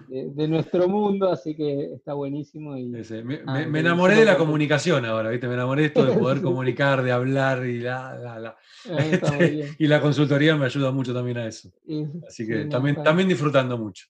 [0.07, 2.77] de, nuestro mundo, así que está buenísimo.
[2.77, 5.47] Y, me, enamoré de la comunicación ahora, ¿viste?
[5.47, 8.57] Me enamoré de esto de poder comunicar, de hablar y la, la, la.
[9.79, 11.71] y la consultoría me ayuda mucho también a eso.
[12.27, 14.05] Así que también, también disfrutando mucho.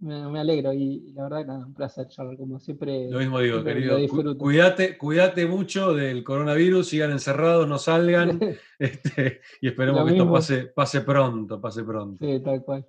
[0.00, 3.10] Me, alegro y, la verdad que un placer charlar como siempre.
[3.10, 3.98] Lo mismo digo, querido.
[4.36, 8.38] Cuídate, cuídate mucho del coronavirus, sigan encerrados, no salgan
[8.78, 12.24] este, y esperemos que esto pase, pase pronto, pase pronto.
[12.24, 12.86] Sí, tal cual.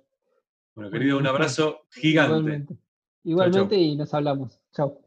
[0.74, 2.34] Bueno, querido, un abrazo gigante.
[2.34, 2.76] Igualmente,
[3.24, 4.60] Igualmente y nos hablamos.
[4.72, 5.05] Chao.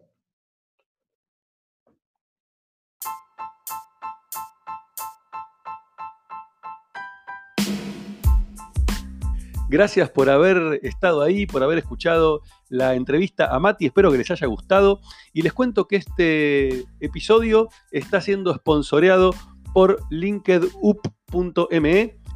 [9.69, 13.85] Gracias por haber estado ahí, por haber escuchado la entrevista a Mati.
[13.85, 14.99] Espero que les haya gustado.
[15.31, 19.35] Y les cuento que este episodio está siendo sponsoreado
[19.71, 20.99] por linkedup.me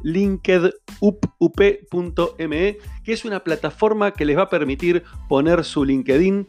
[0.04, 0.78] linkedup.me,
[3.02, 6.46] que es una plataforma que les va a permitir poner su LinkedIn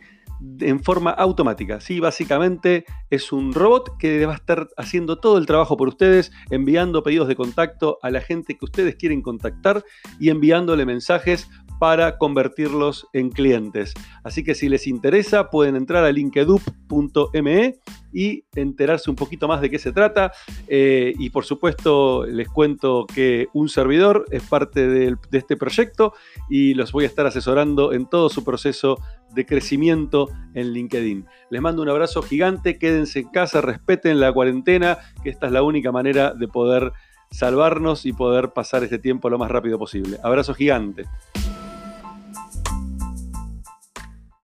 [0.59, 1.79] en forma automática.
[1.79, 6.31] Sí, básicamente es un robot que va a estar haciendo todo el trabajo por ustedes,
[6.49, 9.83] enviando pedidos de contacto a la gente que ustedes quieren contactar
[10.19, 11.49] y enviándole mensajes
[11.79, 13.93] para convertirlos en clientes.
[14.23, 17.75] Así que si les interesa, pueden entrar a linkedup.me
[18.13, 20.31] y enterarse un poquito más de qué se trata.
[20.67, 26.13] Eh, y por supuesto, les cuento que un servidor es parte de este proyecto
[26.49, 28.97] y los voy a estar asesorando en todo su proceso
[29.33, 31.25] de crecimiento en LinkedIn.
[31.49, 35.63] Les mando un abrazo gigante, quédense en casa, respeten la cuarentena, que esta es la
[35.63, 36.93] única manera de poder
[37.31, 40.17] salvarnos y poder pasar este tiempo lo más rápido posible.
[40.23, 41.03] Abrazo gigante.